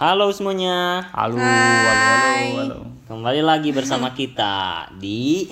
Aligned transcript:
Halo 0.00 0.32
semuanya. 0.32 1.12
Halo, 1.12 1.36
halo, 1.36 1.44
halo, 1.44 2.56
halo. 2.56 2.78
Kembali 3.04 3.44
lagi 3.44 3.68
bersama 3.68 4.16
kita 4.16 4.88
di 4.96 5.44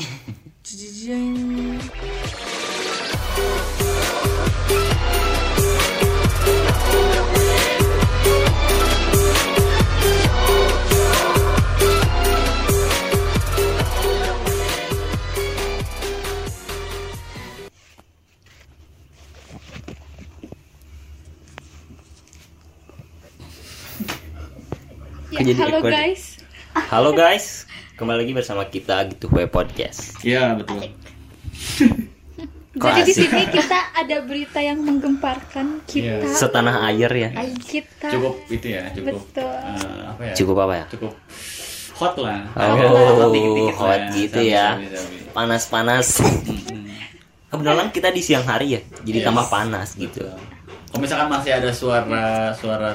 Kok 25.39 25.45
jadi 25.45 25.61
halo 25.61 25.79
record? 25.79 25.93
guys. 25.93 26.23
Halo 26.91 27.11
guys. 27.15 27.47
Kembali 27.95 28.19
lagi 28.21 28.33
bersama 28.33 28.63
kita 28.65 29.07
gitu 29.09 29.31
Web 29.31 29.51
Podcast. 29.51 30.19
Iya 30.21 30.55
betul. 30.55 30.83
Kok 32.75 32.91
Jadi 32.93 33.01
di 33.05 33.13
sini 33.13 33.43
kita 33.47 33.79
ada 33.93 34.17
berita 34.21 34.59
yang 34.59 34.83
menggemparkan 34.83 35.83
kita. 35.85 36.23
Iya. 36.23 36.35
Setanah 36.35 36.83
air 36.87 37.11
ya. 37.11 37.31
Kita. 37.55 38.11
Cukup 38.11 38.35
itu 38.49 38.67
ya, 38.69 38.91
cukup. 38.91 39.15
Betul. 39.25 39.47
eh, 39.47 40.03
apa 40.05 40.23
ya? 40.25 40.35
Cukup 40.35 40.57
apa 40.59 40.75
ya? 40.75 40.85
Cukup 40.91 41.13
hot 41.95 42.15
lah. 42.19 42.41
Oh, 42.55 43.31
dikit-dikit 43.31 43.75
lah. 43.75 43.79
hot 43.81 44.03
gitu 44.13 44.39
Sabi, 44.39 44.51
ya. 44.53 44.67
sabi, 44.73 44.87
sabi. 44.91 45.17
Panas-panas. 45.31 46.07
Kebetulan 47.49 47.89
kita 47.91 48.09
di 48.11 48.21
siang 48.21 48.43
hari 48.43 48.75
ya. 48.75 48.81
Jadi 49.01 49.19
Yes. 49.19 49.27
tambah 49.27 49.47
panas 49.47 49.89
gitu. 49.95 50.27
Kalau 50.89 50.99
misalkan 50.99 51.29
masih 51.29 51.53
ada 51.53 51.71
suara 51.71 52.25
suara 52.55 52.91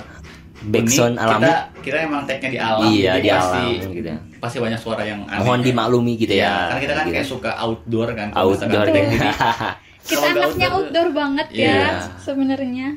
Backsound 0.64 1.16
alami. 1.18 1.44
Kita, 1.44 1.54
kita 1.82 1.98
emang 2.02 2.22
tag-nya 2.24 2.50
di 2.50 2.58
alam. 2.58 2.88
Iya, 2.88 3.12
jadi 3.14 3.20
di 3.20 3.30
pasti, 3.30 3.60
alam 3.60 3.92
gitu. 3.92 4.10
Pasti 4.38 4.58
banyak 4.60 4.80
suara 4.80 5.04
yang 5.04 5.20
aneh. 5.26 5.40
Mohon 5.40 5.60
ya. 5.60 5.66
dimaklumi 5.66 6.14
gitu 6.16 6.34
Iya, 6.34 6.44
ya. 6.44 6.54
Karena 6.66 6.80
kita 6.80 6.94
kan 6.94 7.04
Gitu. 7.04 7.14
kayak 7.14 7.28
suka 7.30 7.52
outdoor 7.58 8.10
kan. 8.12 8.30
outdoor 8.32 8.86
jadi, 8.86 9.02
Kita 10.04 10.20
anaknya 10.22 10.68
outdoor 10.68 10.72
outdoor 10.78 11.08
banget 11.12 11.48
Iya. 11.50 11.72
ya 11.74 11.88
sebenarnya. 12.18 12.88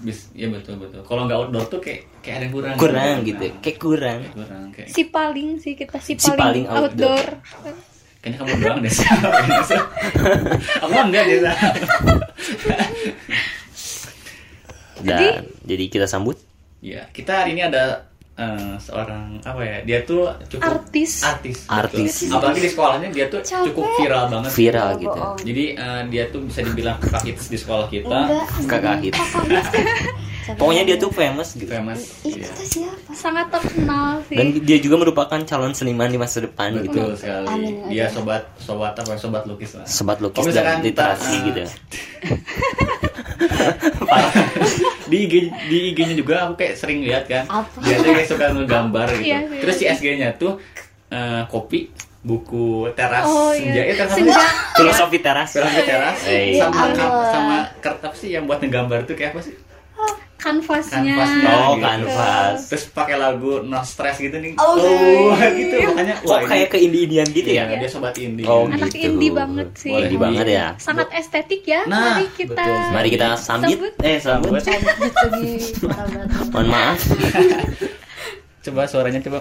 bis- 0.00 0.30
Iya 0.32 0.48
betul 0.48 0.74
betul. 0.76 1.02
Kalau 1.02 1.26
nggak 1.26 1.38
outdoor 1.38 1.64
tuh 1.68 1.80
kayak 1.80 2.00
kayak 2.20 2.34
ada 2.36 2.44
yang 2.44 2.52
kurang. 2.52 2.74
kurang 2.76 3.16
gitu. 3.22 3.44
Nah, 3.44 3.58
Kayak 3.60 3.78
kurang. 3.78 4.18
kayak 4.20 4.34
kurang 4.36 4.62
kayak. 4.72 4.88
Si 4.88 5.02
paling 5.06 5.48
sih 5.58 5.72
kita 5.74 5.96
si 5.98 6.12
Si 6.14 6.26
paling, 6.26 6.38
paling 6.38 6.64
outdoor. 6.66 7.26
outdoor. 7.28 7.78
Kayaknya 8.20 8.36
kamu 8.38 8.52
doang 8.58 8.78
deh. 8.80 8.92
Aku 10.82 10.92
enggak 10.92 11.24
deh. 11.24 11.40
Dan 15.00 15.32
jadi 15.62 15.84
kita 15.88 16.04
sambut 16.04 16.36
Ya, 16.80 17.04
kita 17.12 17.44
hari 17.44 17.52
ini 17.52 17.62
ada 17.62 18.08
eh, 18.34 18.74
seorang 18.78 19.36
apa 19.42 19.60
ya? 19.60 19.76
Dia 19.84 19.98
tuh 20.02 20.32
cukup 20.48 20.80
Artis. 20.80 21.20
artis. 21.20 21.68
Artis. 21.68 22.12
betul. 22.24 22.34
Apalagi 22.34 22.60
di 22.60 22.70
sekolahnya 22.70 23.08
dia 23.10 23.26
tuh 23.28 23.40
Capek. 23.44 23.64
cukup 23.68 23.84
viral 23.94 24.24
banget. 24.28 24.50
viral 24.50 24.90
gitu. 24.96 25.20
Jadi 25.44 25.64
eh, 25.76 26.02
dia 26.08 26.24
tuh 26.28 26.40
bisa 26.42 26.60
dibilang 26.64 26.96
kakak 26.98 27.22
hits 27.26 27.52
di 27.52 27.58
sekolah 27.60 27.86
kita. 27.86 28.18
Kakak 28.64 28.96
hits. 29.02 29.20
Pokoknya 30.50 30.82
dia 30.82 30.96
tuh 30.98 31.12
famous 31.12 31.52
gitu. 31.54 31.68
Famous. 31.68 32.00
Iya. 32.24 32.48
siapa? 32.56 33.12
Sangat 33.12 33.52
terkenal 33.52 34.18
sih. 34.26 34.34
Dan 34.34 34.46
dia 34.64 34.80
juga 34.80 34.96
merupakan 34.98 35.38
calon 35.38 35.76
seniman 35.76 36.08
di 36.08 36.16
masa 36.16 36.42
depan 36.42 36.74
gitu. 36.80 36.96
Betul 36.96 37.12
sekali. 37.14 37.46
Amin 37.46 37.74
Dia 37.86 38.08
aja. 38.08 38.18
sobat 38.18 38.42
sobat 38.56 38.96
apa? 38.96 39.14
Sobat 39.14 39.44
lukis 39.44 39.76
lah. 39.76 39.84
Sobat 39.84 40.18
lukis 40.18 40.42
misalkan 40.42 40.80
dan 40.80 40.88
literasi 40.88 41.36
kita, 41.44 41.44
gitu. 41.44 41.60
eh, 41.60 41.70
di 45.10 45.18
IG 45.20 45.34
di 45.66 45.78
IG-nya 45.90 46.14
juga 46.14 46.34
aku 46.46 46.54
kayak 46.56 46.74
sering 46.74 47.02
lihat 47.02 47.26
kan. 47.26 47.44
Apa? 47.44 47.76
Tuh 47.76 48.12
kayak 48.14 48.28
suka 48.28 48.46
ngegambar 48.50 49.06
gitu. 49.18 49.26
Iya, 49.26 49.38
iya. 49.42 49.60
Terus 49.60 49.74
si 49.74 49.84
SG-nya 49.84 50.28
tuh 50.34 50.62
eh, 51.10 51.42
kopi, 51.44 51.90
buku 52.20 52.86
teras 52.92 53.24
Oh, 53.24 53.50
senja, 53.50 53.80
iya. 53.80 53.90
ya 53.90 53.94
kan 53.98 54.08
Senja. 54.08 54.40
Filosofi 54.72 55.18
teras. 55.18 55.48
Filosofi 55.50 55.82
teras 55.82 56.18
Eh, 56.24 56.54
sama 56.54 56.82
iya. 56.86 57.08
sama 57.28 57.56
kertas 57.80 58.14
sih 58.14 58.30
yang 58.30 58.44
buat 58.44 58.60
ngegambar 58.60 59.04
tuh 59.04 59.12
kayak 59.14 59.34
apa 59.34 59.42
sih? 59.42 59.54
Kanvasnya. 60.40 61.14
Oh, 61.52 61.76
gitu. 61.76 61.84
kanvas. 61.84 62.58
Terus 62.72 62.84
pakai 62.96 63.16
lagu 63.20 63.60
No 63.60 63.84
Stress 63.84 64.16
gitu 64.16 64.40
nih. 64.40 64.56
Oh, 64.56 65.36
gitu 65.36 65.76
makanya 65.92 66.14
Kok 66.24 66.40
kayak 66.48 66.68
ke 66.72 66.78
indie-indian 66.80 67.28
gitu 67.28 67.48
Iya, 67.52 67.64
ya? 67.68 67.76
dia 67.76 67.90
sobat 67.92 68.16
indie. 68.16 68.48
Oh, 68.48 68.64
Anak 68.64 68.88
gitu. 68.88 69.12
indie 69.12 69.28
banget 69.28 69.68
sih. 69.76 69.92
Indie 69.92 70.16
banget 70.16 70.46
ya. 70.48 70.66
Sangat 70.80 71.12
estetik 71.12 71.62
ya. 71.68 71.84
Nah, 71.84 72.16
Mari 72.16 72.26
kita 72.32 72.56
betul. 72.56 72.76
Mari 72.90 73.08
kita 73.12 73.28
sambit. 73.36 73.76
Sambut. 73.76 73.94
Eh, 74.00 74.16
sambut. 74.18 74.52
lagi 74.56 75.52
Mohon 76.50 76.66
maaf. 76.72 76.98
Coba 78.64 78.80
suaranya 78.84 79.20
coba. 79.20 79.40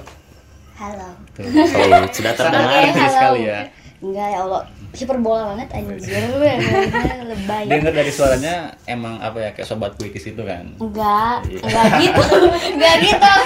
Halo. 0.79 1.09
Tuh. 1.35 1.43
Oh, 1.43 2.03
sudah 2.11 2.33
terdengar. 2.35 2.87
Halo. 2.87 3.11
sekali 3.11 3.41
ya. 3.47 3.59
Enggak 3.99 4.27
ya 4.31 4.39
Allah. 4.47 4.63
Hiperbola 4.91 5.53
banget 5.53 5.69
anjir. 5.71 6.23
Lebay. 7.29 7.63
Dengar 7.65 7.93
dari 7.93 8.09
suaranya 8.09 8.55
emang 8.83 9.17
apa 9.17 9.37
ya 9.39 9.49
kayak 9.51 9.65
sobat 9.65 9.93
puitis 9.93 10.25
itu 10.25 10.41
kan. 10.41 10.65
Enggak, 10.75 11.45
Iya. 11.45 11.61
enggak 11.61 11.85
gitu. 11.99 12.23
Enggak 12.73 12.95
gitu. 12.99 13.33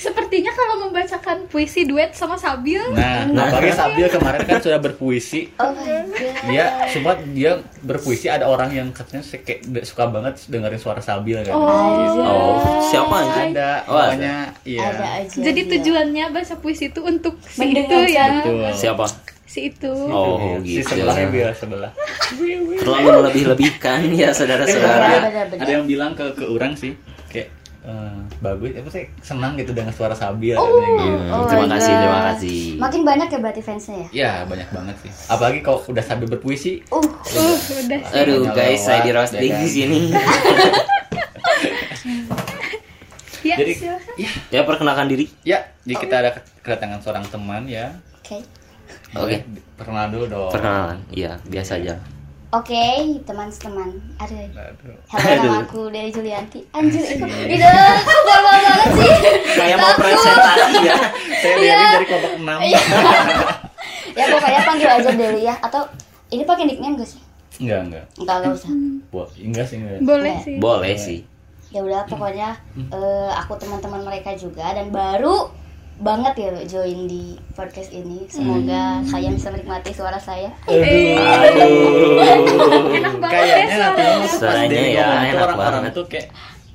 Sepertinya 0.00 0.48
kalau 0.50 0.74
membacakan 0.82 1.44
puisi 1.46 1.84
duet 1.84 2.12
sama 2.12 2.32
Sabil. 2.34 2.80
Nah, 2.90 3.28
apalagi 3.28 3.68
Sabil 3.70 4.06
kemarin 4.08 4.40
kan 4.42 4.56
sudah 4.58 4.78
berpuisi. 4.78 5.52
Oh 5.56 5.72
my 5.72 5.84
god. 6.08 6.44
Dia 6.46 6.64
sempat 6.88 7.16
dia 7.30 7.52
berpuisi 7.80 8.26
ada 8.26 8.44
orang 8.44 8.70
yang 8.70 8.88
katanya 8.90 9.20
suka 9.82 10.04
banget 10.06 10.40
dengerin 10.46 10.80
suara 10.80 11.00
Sabil 11.00 11.36
kan. 11.42 11.52
Oh. 11.52 11.68
Oh, 12.16 12.56
siapa 12.82 13.12
aja? 13.18 13.40
Ada 13.42 13.70
Oh, 13.84 13.92
ada. 13.92 14.08
pokoknya 14.08 14.34
iya. 14.64 14.80
Ada 14.86 15.06
aja. 15.18 15.36
Jadi 15.38 15.60
dia. 15.62 15.70
tujuannya 15.76 16.24
baca 16.30 16.54
puisi 16.56 16.88
itu 16.88 17.00
untuk 17.00 17.36
si 17.42 17.64
itu 17.66 17.96
ya. 18.06 18.40
Betul. 18.40 18.72
Siapa? 18.72 19.04
Si 19.50 19.66
itu. 19.66 19.90
Oh, 19.90 20.38
si 20.62 20.78
gitu. 20.78 20.86
sebelahnya 20.86 21.26
Bil 21.28 21.50
sebelah. 21.52 21.90
Terlalu 22.78 23.08
melebih-lebihkan 23.18 23.98
ya 24.14 24.30
saudara-saudara. 24.30 25.26
ada 25.50 25.66
yang 25.68 25.84
bilang 25.84 26.14
ke 26.14 26.22
ke 26.32 26.46
orang 26.46 26.72
sih 26.72 26.94
kayak 27.26 27.50
eh, 27.80 28.14
bagus 28.38 28.70
apa 28.72 28.88
sih 28.88 29.04
senang 29.18 29.56
gitu 29.56 29.72
dengan 29.72 29.90
suara 29.90 30.14
Sabil 30.14 30.54
Oh. 30.54 30.62
gitu. 30.62 31.02
Hmm, 31.02 31.34
Oh 31.34 31.44
terima 31.44 31.66
my 31.66 31.74
kasih, 31.74 31.92
terima 31.92 32.20
kasih. 32.28 32.60
Makin 32.78 33.00
banyak 33.02 33.28
ya 33.28 33.38
berarti 33.40 33.60
fansnya 33.60 33.94
ya? 33.96 34.06
Ya 34.12 34.32
banyak 34.44 34.68
banget 34.70 34.96
sih. 35.00 35.10
Apalagi 35.26 35.58
kalau 35.60 35.82
udah 35.84 36.04
sambil 36.04 36.28
berpuisi. 36.28 36.86
Uh, 36.88 37.02
Uh, 37.02 37.56
udah 37.80 38.00
sih. 38.04 38.16
Aduh 38.16 38.46
guys, 38.52 38.80
saya 38.80 39.02
di 39.02 39.10
roasting 39.10 39.42
ya 39.44 39.50
kan? 39.50 39.60
di 39.60 39.68
sini. 39.68 40.00
Ya, 43.40 43.56
Jadi 43.56 43.72
silakan. 43.74 44.14
ya 44.14 44.30
Ya 44.52 44.60
perkenalkan 44.62 45.08
diri. 45.08 45.32
ya 45.42 45.64
jadi 45.80 45.96
kita 45.96 46.14
ada 46.14 46.30
kedatangan 46.60 47.00
seorang 47.00 47.24
teman 47.26 47.64
ya. 47.64 47.96
oke. 48.14 48.36
Boleh 49.10 49.40
perkenalan 49.74 50.10
dulu 50.10 50.24
dong. 50.26 50.50
Perkenalan. 50.50 50.98
Iya, 51.10 51.32
biasa 51.44 51.72
aja. 51.76 51.94
Oke, 52.50 52.82
teman-teman. 53.22 53.90
Aduh. 54.16 54.38
Aduh. 54.50 54.98
Halo, 55.08 55.30
nama 55.40 55.62
aku 55.62 55.86
Dari 55.86 56.10
Julianti. 56.10 56.66
Anjir, 56.72 56.98
itu 56.98 57.22
itu 57.46 57.62
kok 57.62 58.22
bawah 58.26 58.58
banget 58.58 58.88
sih. 58.92 59.12
Kayak 59.54 59.76
mau 59.78 59.94
presentasi 59.94 60.78
ya. 60.82 60.96
Saya 61.36 61.54
Iya. 61.56 61.78
dari 61.78 61.86
dari 61.92 62.06
kelompok 62.06 62.32
6. 62.36 62.58
Iya. 62.60 62.80
ya 64.10 64.24
pokoknya 64.28 64.60
panggil 64.66 64.88
aja 64.90 65.10
Deli 65.14 65.42
ya. 65.46 65.54
Atau 65.60 65.82
ini 66.28 66.42
pakai 66.42 66.64
nickname 66.66 66.98
gak 66.98 67.08
sih? 67.08 67.22
Enggak, 67.58 67.80
enggak. 67.84 68.04
Enggak, 68.16 68.36
enggak 68.36 68.54
usah. 68.56 68.70
Wah, 69.10 69.26
enggak 69.36 69.66
sih 69.66 69.76
enggak. 69.78 69.98
Boleh 70.02 70.34
Iya. 70.34 70.42
sih. 70.42 70.54
Boleh 70.58 70.94
sih. 70.96 71.18
Ya 71.70 71.80
udah 71.80 72.02
pokoknya 72.02 72.48
eh, 72.90 73.30
aku 73.32 73.54
teman-teman 73.54 74.02
mereka 74.02 74.34
juga 74.34 74.74
dan 74.74 74.90
baru 74.90 75.46
banget 76.00 76.32
ya 76.34 76.48
lo 76.48 76.62
join 76.64 77.04
di 77.04 77.36
podcast 77.52 77.92
ini. 77.92 78.24
Semoga 78.26 79.04
kalian 79.04 79.36
bisa 79.36 79.52
menikmati 79.52 79.92
suara 79.92 80.16
saya. 80.16 80.48
Aduh. 80.64 82.24
Enak 82.96 83.14
banget 83.20 83.36
Kayaknya 83.36 83.68
ya 83.68 83.76
nanti 83.92 84.28
suaranya. 84.32 84.80
ya, 84.80 85.06
enak 85.28 85.50
banget. 85.52 85.92
tuh 85.92 86.04
kayak 86.08 86.28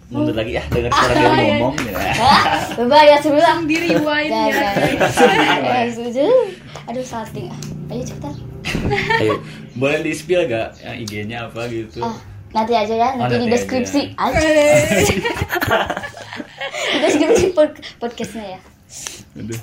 mundur 0.05 0.37
lagi 0.37 0.53
ya 0.53 0.63
dengar 0.69 0.93
suara 0.93 1.13
dia 1.17 1.25
iya. 1.25 1.33
ngomong 1.57 1.73
ya. 1.81 1.97
Hah? 1.97 2.43
Berbahaya 2.77 3.17
sebelah. 3.17 3.57
di 3.65 3.75
rewind 3.81 4.29
Gak, 4.29 4.45
ya. 4.53 4.69
gak. 4.77 5.83
Setuju. 5.89 6.25
Aduh 6.85 7.01
salting. 7.01 7.49
Ayo 7.89 8.01
cepetan. 8.05 8.33
Ayo. 9.17 9.41
Boleh 9.73 10.05
di 10.05 10.13
spill 10.13 10.45
gak 10.45 10.77
yang 10.85 10.95
IG-nya 11.01 11.37
apa 11.49 11.65
gitu? 11.73 12.05
Ah, 12.05 12.13
nanti 12.53 12.77
aja 12.77 12.93
ya, 12.93 13.09
Oh, 13.17 13.25
nanti 13.25 13.41
nanti 13.41 13.45
di 13.49 13.53
deskripsi. 13.57 14.01
Aja. 14.13 14.37
Di 16.85 16.97
deskripsi 17.01 17.45
pod- 17.51 17.81
podcastnya 17.97 18.55
ya. 18.55 18.59
Aduh. 19.35 19.59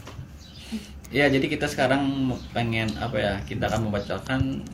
Ya, 1.12 1.28
jadi 1.28 1.44
kita 1.44 1.68
sekarang 1.68 2.32
pengen 2.56 2.88
apa 2.96 3.16
ya? 3.20 3.34
Kita 3.44 3.68
akan 3.68 3.88
membacakan 3.88 4.64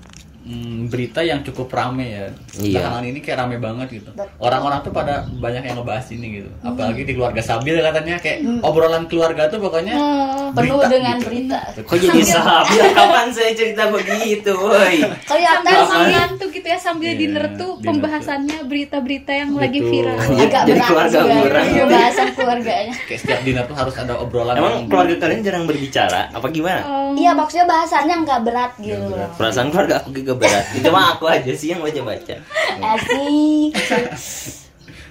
mm, 0.48 0.88
berita 0.88 1.20
yang 1.20 1.40
cukup 1.42 1.68
rame 1.68 2.06
ya. 2.08 2.24
Iya. 2.56 2.80
Belakangan 2.80 3.04
ini 3.04 3.18
kayak 3.20 3.38
rame 3.38 3.56
banget 3.58 3.88
gitu. 3.94 4.10
Orang-orang 4.38 4.80
tuh 4.80 4.90
pada 4.90 5.14
banyak 5.28 5.62
yang 5.62 5.76
ngebahas 5.76 6.06
ini 6.10 6.26
gitu. 6.34 6.50
Apalagi 6.62 7.04
di 7.04 7.12
keluarga 7.12 7.38
Sabil 7.38 7.76
katanya 7.78 8.16
kayak 8.16 8.38
obrolan 8.60 9.04
keluarga 9.06 9.46
tuh 9.46 9.60
pokoknya 9.60 9.94
Oh, 9.94 10.48
penuh 10.50 10.80
Berita 10.80 10.88
dengan 10.88 11.16
gitu. 11.18 11.26
berita 11.28 11.58
Kok 11.84 11.96
jadi 11.98 12.20
sahabat? 12.24 12.88
Kapan 12.90 13.28
saya 13.28 13.50
cerita 13.52 13.82
begitu, 13.88 14.52
woi? 14.56 14.96
kelihatan 15.20 15.60
sambil 15.68 15.84
sih 15.84 15.98
makan 16.08 16.28
tuh 16.34 16.48
gitu 16.48 16.66
ya 16.66 16.78
sambil 16.78 17.08
Iya, 17.08 17.18
dinner 17.18 17.44
tuh 17.52 17.70
dinner 17.76 17.84
pembahasannya 17.84 18.58
berita-berita 18.64 19.32
yang 19.34 19.50
lagi 19.52 19.78
Betul. 19.78 19.92
viral. 19.92 20.16
Iya, 20.18 20.32
agak 20.40 20.62
jadi 20.64 20.72
berat 20.72 20.88
keluarga 20.88 21.18
juga 21.18 21.34
orang. 21.38 21.66
pembahasan 21.68 22.28
keluarganya 22.32 22.94
kayak 23.04 23.20
setiap 23.20 23.40
dinner 23.42 23.64
tuh 23.66 23.76
harus 23.76 23.94
ada 23.94 24.14
obrolan. 24.16 24.54
Emang 24.54 24.72
yang- 24.74 24.88
keluarga 24.88 25.14
kalian 25.18 25.40
jarang 25.42 25.64
berbicara? 25.66 26.20
Apa 26.30 26.46
gimana? 26.48 26.80
Oh, 26.82 27.10
iya 27.12 27.30
maksudnya 27.32 27.66
bahasannya 27.66 28.14
nggak 28.24 28.40
berat 28.42 28.72
gitu. 28.78 29.12
Perasaan 29.36 29.68
keluarga 29.68 29.94
aku 29.98 30.08
juga 30.10 30.32
berat. 30.38 30.64
Cuma 30.86 31.14
aku 31.14 31.26
aja 31.26 31.52
sih 31.52 31.74
yang 31.74 31.82
baca-baca. 31.82 32.38
asik 32.78 33.74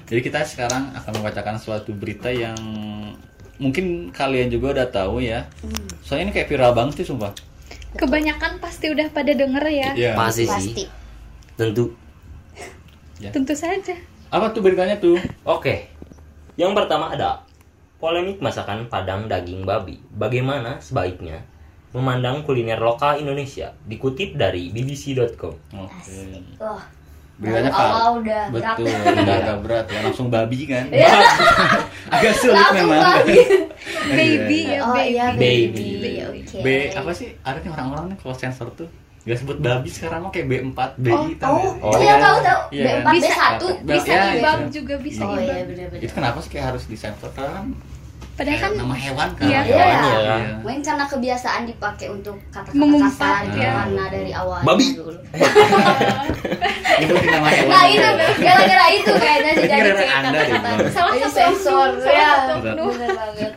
Jadi 0.08 0.20
kita 0.24 0.40
sekarang 0.48 0.96
akan 0.96 1.12
membacakan 1.20 1.60
suatu 1.60 1.92
berita 1.92 2.32
yang 2.32 2.56
mungkin 3.60 4.08
kalian 4.16 4.48
juga 4.48 4.80
udah 4.80 4.88
tahu 4.88 5.20
ya. 5.20 5.44
Soalnya 6.00 6.32
ini 6.32 6.34
kayak 6.34 6.48
viral 6.48 6.72
banget 6.72 7.04
sih 7.04 7.08
sumpah. 7.12 7.36
kebanyakan 7.98 8.62
pasti 8.62 8.94
udah 8.94 9.10
pada 9.10 9.34
denger 9.34 9.64
ya. 9.74 9.90
Iya. 9.98 10.12
Pasti 10.16 10.46
pasti 10.46 10.72
sih. 10.72 10.88
Tentu. 11.58 11.92
Tentu 13.20 13.54
saja. 13.58 13.96
Apa 14.30 14.54
tuh 14.54 14.62
beritanya 14.62 14.96
tuh? 15.02 15.18
Oke. 15.44 15.90
Yang 16.56 16.72
pertama 16.78 17.10
ada 17.12 17.42
polemik 17.98 18.38
masakan 18.38 18.86
padang 18.88 19.26
daging 19.26 19.66
babi. 19.66 19.98
Bagaimana 20.14 20.78
sebaiknya 20.78 21.42
memandang 21.98 22.42
kuliner 22.42 22.78
lokal 22.78 23.18
Indonesia? 23.18 23.74
Dikutip 23.82 24.34
dari 24.34 24.70
bbc.com. 24.70 25.54
Oke. 25.76 26.18
wah 26.56 26.82
Beritanya 27.38 27.70
Awal 27.70 27.86
Pak. 27.86 28.18
udah 28.18 28.44
berat. 28.50 28.76
Betul, 28.76 29.14
udah 29.16 29.36
agak 29.38 29.58
berat 29.62 29.86
ya 29.88 30.00
langsung 30.02 30.28
babi 30.28 30.58
kan. 30.64 30.86
Iya. 30.96 31.14
agak 32.16 32.34
sulit 32.36 32.56
Langsung 32.56 32.78
memang. 32.88 33.02
babi. 33.16 33.38
Baby 34.10 34.60
Iya, 34.64 34.74
ya 34.74 34.80
oh 34.82 34.94
baby. 34.96 35.12
iya 35.12 35.26
Baby. 35.30 35.86
baby 35.94 36.12
oke 36.24 36.58
B 36.58 36.68
apa 36.92 37.12
sih? 37.12 37.30
Ada 37.40 37.58
nih 37.60 37.70
orang-orang 37.70 38.06
nih 38.10 38.18
kalau 38.18 38.34
sensor 38.34 38.68
tuh 38.74 38.90
Gak 39.22 39.38
sebut 39.38 39.60
babi 39.60 39.86
sekarang 39.88 40.24
mah 40.24 40.32
kayak 40.32 40.48
B4, 40.48 40.80
B 40.96 41.06
Oh, 41.12 41.28
tau 41.36 41.52
oh, 41.52 41.60
nggak? 41.60 41.84
oh, 41.84 42.00
iya 42.00 42.16
tahu 42.18 42.38
tahu 42.40 42.62
Iya. 42.72 42.86
B4 42.96 43.08
Bisa. 43.12 43.28
B1 43.28 43.64
Bisa 43.84 44.10
Ya, 44.10 44.22
ibab 44.34 44.58
itu. 44.58 44.70
juga 44.74 44.96
bisa 44.98 45.22
oh 45.22 45.30
ibab. 45.30 45.44
iya 45.46 45.62
benar-benar 45.62 46.02
Itu 46.02 46.14
kenapa 46.16 46.38
sih 46.40 46.50
kayak 46.50 46.66
harus 46.72 46.84
disensor? 46.86 47.30
Karena 47.30 47.52
kan 47.54 47.66
Padahal 48.38 48.60
kan 48.60 48.72
nama 48.72 48.94
hewan 48.94 49.30
kan 49.34 49.44
Iya. 49.44 49.60
Iya. 49.60 49.74
Hewannya. 49.74 50.38
Mungkin 50.62 50.82
karena 50.86 51.06
kebiasaan 51.06 51.62
dipakai 51.66 52.08
untuk 52.08 52.38
kata-kata 52.48 52.78
Mengumpat, 52.78 53.10
kasar 53.12 53.42
gitu 53.48 53.58
ya. 53.60 53.72
karena 53.76 54.04
dari 54.08 54.32
awal 54.32 54.60
Babi. 54.62 54.88
dulu. 54.94 55.12
Itu 56.98 57.12
mungkin 57.12 57.32
nama 57.32 57.50
hewan 57.50 57.70
Nah 57.70 57.84
itu 57.88 58.08
gara-gara 58.40 58.86
itu 58.92 59.12
kayaknya 59.12 59.52
sih 59.54 59.64
Itu 59.64 59.74
jadi 59.74 59.90
kata-kata 59.92 60.44
gitu. 60.48 60.90
salah 60.90 61.14
satu 61.14 61.30
sensor 61.30 61.90
ya. 62.00 62.32
Bener 62.56 63.10
banget. 63.12 63.52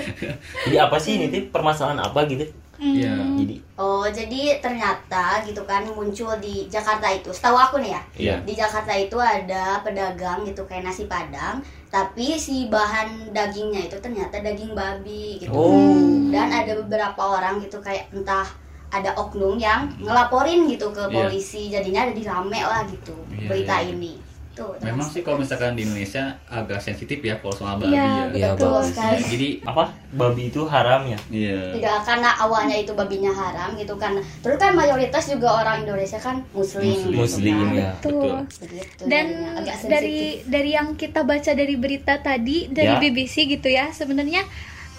Jadi 0.66 0.76
apa 0.76 0.96
sih 0.96 1.12
ini 1.16 1.26
tuh 1.28 1.42
permasalahan 1.50 2.00
apa 2.00 2.22
gitu? 2.26 2.44
Iya 2.76 3.12
Jadi 3.36 3.60
Oh 3.76 4.08
jadi 4.08 4.56
ternyata 4.58 5.40
gitu 5.42 5.60
kan 5.64 5.84
muncul 5.86 6.32
di 6.38 6.64
Jakarta 6.66 7.08
itu. 7.08 7.28
Setahu 7.28 7.54
aku 7.54 7.76
nih 7.78 7.90
ya. 7.90 8.02
Iya. 8.14 8.36
Di 8.42 8.54
Jakarta 8.54 8.92
itu 8.92 9.16
ada 9.16 9.80
pedagang 9.80 10.42
gitu 10.42 10.64
kayak 10.64 10.84
nasi 10.84 11.04
padang, 11.04 11.60
tapi 11.90 12.38
si 12.38 12.70
bahan 12.70 13.34
dagingnya 13.34 13.90
itu 13.90 13.98
ternyata 13.98 14.38
daging 14.38 14.78
babi 14.78 15.42
gitu. 15.42 15.50
Oh. 15.50 16.30
Dan 16.30 16.46
ada 16.54 16.78
beberapa 16.78 17.18
orang 17.18 17.58
gitu 17.58 17.82
kayak 17.82 18.06
entah 18.14 18.46
ada 18.90 19.10
oknum 19.18 19.58
yang 19.58 19.90
ngelaporin 19.98 20.70
gitu 20.70 20.90
ke 20.94 21.02
Iya. 21.06 21.14
polisi, 21.14 21.66
jadinya 21.70 22.06
jadi 22.14 22.22
rame 22.30 22.62
lah 22.62 22.82
gitu 22.86 23.14
Iya, 23.34 23.46
berita 23.50 23.76
iya. 23.82 23.90
ini. 23.90 24.14
Tuh. 24.50 24.74
Memang 24.80 25.06
sih 25.06 25.20
kalau 25.20 25.38
misalkan 25.38 25.72
di 25.72 25.82
Indonesia 25.82 26.20
agak 26.44 26.78
sensitif 26.78 27.18
ya 27.18 27.38
kalau 27.38 27.52
soal 27.52 27.76
babi 27.76 27.92
Iya, 27.92 28.02
ya 28.02 28.24
Iya, 28.30 28.48
betul 28.52 28.66
bagus. 28.72 28.86
sekali. 28.90 29.22
Jadi 29.24 29.48
apa? 29.62 29.84
Babi 30.10 30.42
itu 30.44 30.62
haram 30.64 31.00
ya? 31.04 31.18
Iya 31.28 31.58
Tidak 31.72 31.96
karena 32.02 32.30
awalnya 32.36 32.76
itu 32.76 32.90
babinya 32.90 33.30
haram 33.30 33.72
gitu 33.74 33.94
kan. 33.94 34.12
Terus 34.40 34.56
kan 34.56 34.74
mayoritas 34.74 35.24
juga 35.24 35.48
orang 35.56 35.82
Indonesia 35.82 36.18
kan 36.18 36.42
muslim. 36.50 36.82
Muslim. 36.82 37.08
gitu 37.08 37.20
Muslim 37.22 37.56
kan. 37.56 37.70
ya. 37.72 37.90
Betul. 37.96 38.34
Begitu, 38.60 39.02
Dan 39.04 39.26
agak 39.54 39.76
sensitif. 39.76 39.88
dari 39.88 40.18
dari 40.44 40.70
yang 40.72 40.88
kita 40.94 41.20
baca 41.22 41.50
dari 41.52 41.74
berita 41.74 42.14
tadi 42.18 42.66
dari 42.68 42.88
Ya. 42.88 42.98
BBC 43.00 43.34
gitu 43.48 43.66
ya, 43.66 43.90
sebenarnya 43.90 44.42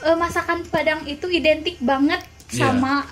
eh, 0.01 0.15
masakan 0.15 0.63
Padang 0.65 1.03
itu 1.05 1.27
identik 1.27 1.75
banget 1.77 2.23
Iya. 2.49 2.67
sama 2.67 3.03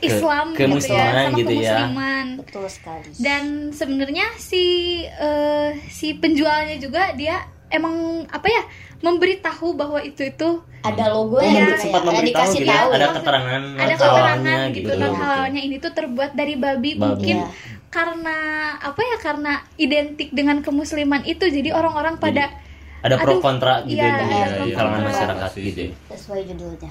Islam 0.00 0.46
gitu 0.52 0.62
ya, 0.88 1.06
sama 1.26 1.36
gitu 1.36 1.54
ya. 1.54 1.74
kemusliman. 1.78 2.26
betul 2.40 2.64
sekali. 2.66 3.08
Dan 3.18 3.44
sebenarnya 3.70 4.26
si 4.36 4.64
eh, 5.04 5.70
si 5.88 6.14
penjualnya 6.14 6.76
juga 6.76 7.12
dia 7.12 7.40
emang 7.68 8.24
apa 8.26 8.46
ya 8.46 8.62
memberitahu 8.98 9.76
bahwa 9.76 10.00
itu 10.00 10.24
itu 10.24 10.48
ada 10.80 11.10
logo 11.10 11.38
Oh, 11.38 11.44
ya, 11.44 11.74
sempat 11.76 12.02
memberitahu 12.02 12.48
dikasih 12.48 12.60
gitu 12.62 12.70
ya. 12.70 12.76
tahu. 12.78 12.88
Ada 12.94 13.06
keterangan 13.14 13.62
ada 13.76 13.94
keterangan 13.94 14.58
gitu 14.68 14.88
gitu. 14.88 14.92
non 14.96 15.14
halalnya 15.14 15.60
ini 15.60 15.76
tuh 15.78 15.92
terbuat 15.92 16.30
dari 16.32 16.54
babi, 16.54 16.94
Babi. 16.94 16.98
mungkin 16.98 17.36
Iya. 17.38 17.48
karena 17.88 18.36
apa 18.78 19.00
ya 19.00 19.16
karena 19.18 19.52
identik 19.76 20.28
dengan 20.30 20.60
kemusliman 20.60 21.24
itu 21.24 21.46
jadi 21.46 21.72
orang-orang 21.72 22.16
pada 22.16 22.52
Ada 22.98 23.14
pro 23.14 23.38
Aduh, 23.38 23.40
kontra 23.40 23.86
gitu 23.86 23.94
iya, 23.94 24.10
di 24.18 24.26
iya, 24.26 24.46
di 24.58 24.70
pro 24.74 24.82
kalangan 24.82 24.98
kontra. 24.98 25.10
masyarakat 25.14 25.50
gitu. 25.56 25.78
sih. 25.78 25.88
sesuai 26.10 26.40
judulnya 26.50 26.90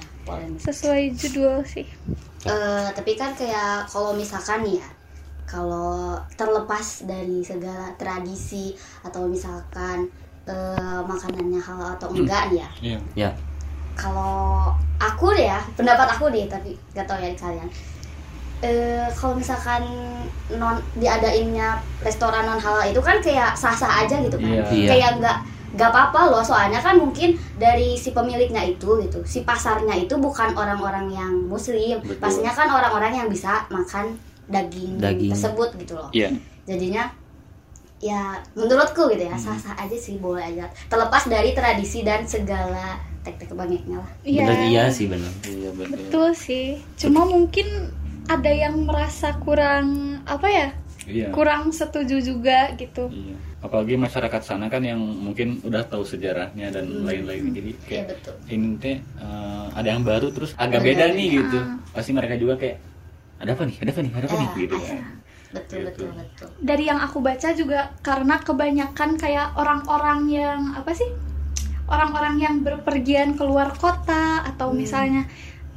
sesuai 0.58 1.02
judul 1.14 1.54
sih 1.64 1.86
Eh, 2.40 2.88
tapi 2.94 3.12
kan 3.14 3.34
kayak 3.34 3.82
kalau 3.86 4.14
misalkan 4.14 4.62
ya, 4.62 4.86
kalau 5.42 6.14
terlepas 6.36 7.02
dari 7.02 7.42
segala 7.42 7.90
tradisi 7.96 8.70
atau 9.02 9.26
misalkan 9.26 10.06
eh, 10.44 11.00
makanannya 11.02 11.58
halal 11.58 11.92
atau 11.94 12.08
enggak 12.08 12.48
nih 12.48 12.62
ya, 12.62 12.68
Iya 12.80 12.98
Ya. 13.16 13.30
kalau 13.92 14.70
aku 14.96 15.34
deh 15.34 15.44
ya 15.44 15.58
pendapat 15.74 16.08
aku 16.08 16.30
deh 16.30 16.46
tapi 16.46 16.72
gak 16.94 17.04
tau 17.04 17.18
ya 17.18 17.28
di 17.28 17.36
kalian 17.36 17.68
eh 18.58 19.06
kalau 19.12 19.34
misalkan 19.34 19.82
non 20.50 20.78
diadainnya 20.94 21.78
restoran 22.00 22.42
non 22.42 22.58
halal 22.58 22.82
itu 22.82 22.98
kan 22.98 23.18
kayak 23.18 23.54
sah 23.54 23.70
sah 23.70 24.02
aja 24.02 24.18
gitu 24.18 24.34
kan 24.34 24.50
Iya. 24.50 24.64
Iya. 24.66 24.88
kayak 24.88 25.10
nggak 25.20 25.38
nggak 25.68 25.90
apa-apa 25.92 26.32
loh 26.32 26.40
soalnya 26.40 26.80
kan 26.80 26.96
mungkin 26.96 27.36
dari 27.60 27.92
si 27.92 28.16
pemiliknya 28.16 28.64
itu 28.64 28.88
gitu 29.04 29.20
si 29.28 29.44
pasarnya 29.44 29.92
itu 29.94 30.16
bukan 30.16 30.56
orang-orang 30.56 31.12
yang 31.12 31.32
muslim. 31.44 32.00
Betul. 32.00 32.16
pastinya 32.16 32.52
kan 32.52 32.68
orang-orang 32.72 33.12
yang 33.14 33.28
bisa 33.28 33.68
makan 33.68 34.16
daging, 34.48 34.96
Daging. 34.96 35.28
tersebut 35.36 35.76
gitu 35.76 35.92
loh. 35.92 36.08
Iya. 36.10 36.32
Jadinya 36.64 37.12
ya 37.98 38.38
menurutku 38.54 39.10
gitu 39.10 39.26
ya 39.26 39.34
sah 39.34 39.58
sah 39.58 39.74
aja 39.76 39.96
sih 39.98 40.16
boleh 40.16 40.40
aja. 40.40 40.70
Terlepas 40.88 41.28
dari 41.28 41.52
tradisi 41.52 42.00
dan 42.00 42.24
segala 42.24 42.96
tek-tek 43.26 43.52
banyaknya 43.52 44.00
lah. 44.00 44.10
Bener 44.24 44.56
iya 44.64 44.64
iya 44.70 44.84
sih 44.88 45.04
benar. 45.04 45.28
Iya 45.44 45.70
betul 45.76 45.98
betul 46.00 46.28
sih. 46.32 46.80
Cuma 46.96 47.28
mungkin 47.28 47.66
ada 48.24 48.48
yang 48.48 48.88
merasa 48.88 49.36
kurang 49.40 50.20
apa 50.24 50.48
ya 50.48 50.68
Iya. 51.08 51.32
kurang 51.32 51.72
setuju 51.72 52.20
juga 52.20 52.72
gitu. 52.76 53.08
Iya. 53.08 53.36
Apalagi 53.58 53.98
masyarakat 53.98 54.42
sana 54.46 54.70
kan 54.70 54.86
yang 54.86 55.02
mungkin 55.02 55.58
udah 55.66 55.82
tahu 55.90 56.06
sejarahnya 56.06 56.70
dan 56.70 56.86
lain-lain. 57.02 57.50
Jadi 57.50 57.70
Iya 57.74 57.86
kayak 57.90 58.04
betul. 58.14 58.34
ini 58.54 58.68
teh 58.78 58.96
eh, 59.02 59.66
ada 59.74 59.88
yang 59.90 60.06
baru 60.06 60.30
terus 60.30 60.54
agak 60.54 60.78
Ada 60.78 60.86
beda 60.86 61.04
nih 61.14 61.26
gitu. 61.42 61.58
Pasti 61.90 62.10
mereka 62.14 62.38
juga 62.38 62.54
kayak 62.54 62.76
ada 63.42 63.50
apa 63.54 63.62
nih? 63.66 63.76
Ada 63.82 63.90
apa 63.90 64.00
nih? 64.02 64.12
Ada 64.14 64.26
apa 64.30 64.36
nih? 64.38 64.48
Ah, 64.48 64.54
Gitu 64.58 64.74
ah, 64.74 64.82
kan. 64.82 64.98
betul 65.48 65.78
Gitu. 65.80 65.86
betul 65.88 66.08
betul 66.12 66.48
dari 66.60 66.84
yang 66.92 67.00
aku 67.00 67.24
baca 67.24 67.48
juga 67.56 67.96
karena 68.04 68.36
kebanyakan 68.36 69.16
kayak 69.16 69.56
orang-orang 69.56 70.28
yang 70.28 70.60
apa 70.76 70.92
sih 70.92 71.08
orang-orang 71.88 72.36
yang 72.36 72.54
berpergian 72.60 73.32
keluar 73.32 73.72
kota 73.72 74.44
atau 74.44 74.76
misalnya 74.76 75.24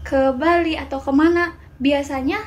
ke 0.03 0.35
Bali 0.35 0.75
atau 0.75 0.99
ke 0.99 1.11
mana 1.15 1.55
biasanya 1.79 2.43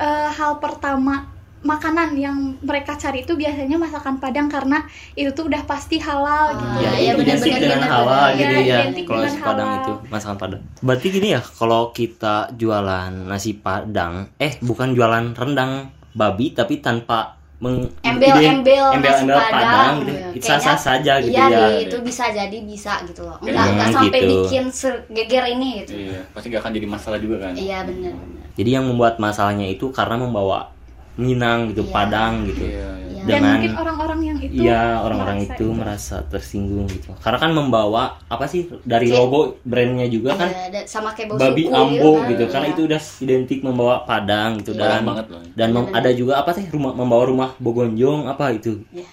eh, 0.00 0.28
hal 0.32 0.56
pertama 0.56 1.33
makanan 1.64 2.12
yang 2.14 2.36
mereka 2.60 2.94
cari 2.94 3.20
itu 3.20 3.32
biasanya 3.32 3.74
masakan 3.74 4.16
Padang 4.16 4.46
karena 4.46 4.84
itu 5.12 5.32
tuh 5.32 5.44
udah 5.44 5.64
pasti 5.64 5.96
halal 5.96 6.24
Ah, 6.46 6.54
gitu 6.54 6.76
Ya, 6.78 6.90
iya, 6.94 7.10
itu 7.10 7.18
benar, 7.18 7.34
identik 7.34 7.50
benar, 7.50 7.62
dengan 7.64 7.80
halal 7.82 8.26
gitu 8.30 8.54
ya. 8.62 8.78
Kalau 9.02 9.20
nasi 9.22 9.38
Padang 9.40 9.66
halal. 9.66 9.80
itu 9.80 9.92
masakan 10.06 10.36
Padang. 10.36 10.60
Berarti 10.78 11.06
gini 11.08 11.28
ya, 11.30 11.40
kalau 11.40 11.82
kita 11.90 12.34
jualan 12.54 13.12
nasi 13.24 13.52
Padang, 13.54 14.14
eh 14.36 14.52
bukan 14.60 14.92
jualan 14.92 15.32
rendang 15.32 15.72
babi 16.12 16.52
tapi 16.52 16.78
tanpa 16.78 17.34
meng 17.56 17.88
embel-embel 18.02 18.60
embel, 18.92 19.00
nasi 19.00 19.24
embel 19.24 19.38
padang, 19.40 19.56
Padang 19.56 19.94
gitu. 19.96 20.12
ya. 20.12 20.28
Itu 20.30 20.44
sah-sah 20.44 20.60
Kayaknya- 20.60 20.84
saja 20.84 21.12
gitu 21.18 21.32
iya 21.32 21.46
ya. 21.48 21.66
itu 21.80 21.96
bisa 21.98 22.24
jadi 22.28 22.58
bisa 22.62 22.92
gitu 23.04 23.22
loh 23.22 23.36
enggak 23.40 23.56
Hmm, 23.56 23.72
enggak 23.72 23.88
sampai 23.90 24.18
gitu. 24.20 24.30
bikin 24.36 24.64
geger 25.08 25.44
ini 25.48 25.68
gitu 25.80 25.92
Iya, 25.96 26.20
pasti 26.28 26.46
gak 26.48 26.60
akan 26.60 26.72
jadi 26.72 26.86
masalah 26.86 27.18
juga 27.18 27.36
kan. 27.40 27.52
iya 27.54 27.78
benar 27.82 28.12
benar 28.12 28.42
Jadi 28.52 28.70
yang 28.70 28.84
membuat 28.84 29.16
masalahnya 29.18 29.66
itu 29.66 29.88
karena 29.88 30.14
membawa 30.16 30.70
Minang 31.16 31.70
gitu, 31.70 31.82
Iya. 31.82 31.90
Padang 31.90 32.32
gitu. 32.44 32.64
Iya, 32.64 32.72
iya. 32.72 32.90
iya 32.92 33.02
dan 33.24 33.30
Dengan- 33.32 33.52
mungkin 33.56 33.72
orang-orang 33.74 34.20
yang 34.22 34.38
itu 34.38 34.52
Iya 34.60 34.82
orang-orang 35.00 35.38
merasa 35.38 35.54
itu 35.54 35.66
merasa 35.72 36.16
tersinggung 36.24 36.86
gitu. 36.86 37.08
Karena 37.16 37.38
kan 37.38 37.50
membawa 37.50 38.02
apa 38.22 38.44
sih 38.44 38.68
dari 38.84 39.08
logo 39.08 39.40
brandnya 39.62 40.04
juga 40.06 40.36
kan 40.36 40.46
Iya, 40.46 40.68
da- 40.70 40.84
sama 40.84 41.08
kayak 41.10 41.32
bau 41.32 41.38
babi 41.40 41.62
suku 41.62 41.72
ambo 41.72 42.12
kan. 42.14 42.28
gitu. 42.28 42.44
Karena 42.46 42.66
Iya. 42.66 42.74
itu 42.74 42.82
udah 42.84 43.00
identik 43.18 43.58
membawa 43.60 43.94
Padang 44.02 44.50
gitu 44.58 44.70
Iya. 44.70 44.80
dan 44.84 45.00
banget 45.02 45.26
loh. 45.26 45.40
dan 45.50 45.68
mem- 45.70 45.88
ada 45.90 46.10
juga 46.10 46.32
apa 46.36 46.50
sih 46.52 46.68
rumah 46.68 46.92
membawa 46.92 47.24
rumah 47.24 47.50
Bogonjong 47.56 48.26
apa 48.26 48.52
itu 48.52 48.84
Iya. 48.90 49.06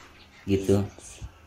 gitu. 0.46 0.84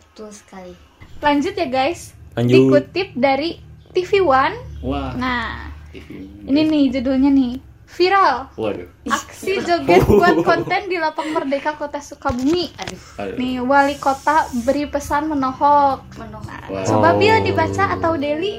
betul 0.07 0.31
sekali 0.31 0.73
lanjut 1.19 1.53
ya 1.53 1.67
guys 1.67 2.15
Lanjut. 2.33 2.55
dikutip 2.71 3.09
dari 3.13 3.59
TV 3.91 4.23
One 4.23 4.55
Wah. 4.81 5.11
nah 5.13 5.69
TV. 5.91 6.07
ini 6.45 6.61
nih 6.63 6.85
judulnya 6.91 7.29
nih 7.29 7.53
viral 7.87 8.49
Waduh. 8.57 8.89
aksi 9.07 9.61
joget 9.63 10.03
buat 10.21 10.41
konten 10.41 10.89
di 10.89 10.97
lapang 10.97 11.31
merdeka 11.31 11.77
kota 11.77 12.01
Sukabumi 12.01 12.73
aduh 12.75 13.01
Aduh. 13.21 13.37
nih 13.37 13.57
wali 13.61 13.97
kota 13.97 14.45
beri 14.65 14.89
pesan 14.89 15.29
menohok 15.29 16.03
menohok 16.17 16.43
Wow. 16.65 16.81
coba 16.81 17.09
Bil 17.15 17.45
dibaca 17.45 17.93
atau 17.93 18.17
Deli 18.17 18.57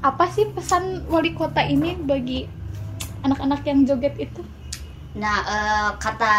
apa 0.00 0.26
sih 0.26 0.50
pesan 0.50 1.06
wali 1.06 1.30
kota 1.30 1.62
ini 1.62 1.94
bagi 1.94 2.48
anak-anak 3.22 3.62
yang 3.64 3.84
joget 3.84 4.16
itu 4.18 4.42
Nah, 5.10 5.42
eh, 5.42 5.90
kata 5.98 6.34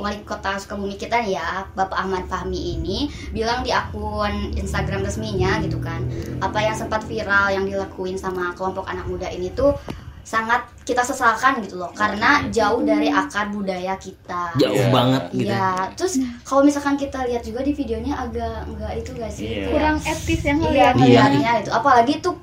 wali 0.00 0.24
kota 0.24 0.56
Sukabumi 0.56 0.96
kita 0.96 1.20
ya, 1.20 1.68
Bapak 1.76 2.00
Ahmad 2.00 2.24
Fahmi 2.26 2.74
ini 2.74 3.06
bilang 3.28 3.60
di 3.60 3.70
akun 3.70 4.56
Instagram 4.56 5.04
resminya 5.04 5.60
gitu 5.60 5.76
kan, 5.78 6.00
apa 6.40 6.64
yang 6.64 6.72
sempat 6.72 7.04
viral 7.04 7.52
yang 7.52 7.68
dilakuin 7.68 8.16
sama 8.16 8.56
kelompok 8.56 8.88
anak 8.88 9.04
muda 9.04 9.28
ini 9.28 9.52
tuh 9.52 9.76
sangat 10.24 10.58
kita 10.82 11.00
sesalkan 11.00 11.60
gitu 11.60 11.76
loh, 11.76 11.92
karena 11.92 12.44
jauh 12.48 12.80
dari 12.80 13.06
akar 13.06 13.48
budaya 13.48 13.92
kita. 13.96 14.56
Jauh 14.56 14.72
Iya. 14.74 14.88
banget 14.88 15.24
gitu. 15.30 15.48
Iya, 15.48 15.68
terus 15.94 16.14
kalau 16.42 16.60
misalkan 16.60 16.96
kita 16.96 17.24
lihat 17.24 17.40
juga 17.40 17.60
di 17.60 17.72
videonya 17.72 18.16
agak 18.18 18.64
enggak 18.66 18.92
itu 18.98 19.10
gak 19.14 19.28
sih? 19.30 19.44
Iya. 19.44 19.54
Kayak- 19.54 19.70
kurang 19.70 19.96
etis 20.02 20.40
yang 20.42 20.58
Iya, 20.58 20.64
ngeliat 20.64 20.92
kelihatannya 20.94 21.52
itu. 21.58 21.70
Apalagi 21.70 22.14
tuh 22.18 22.34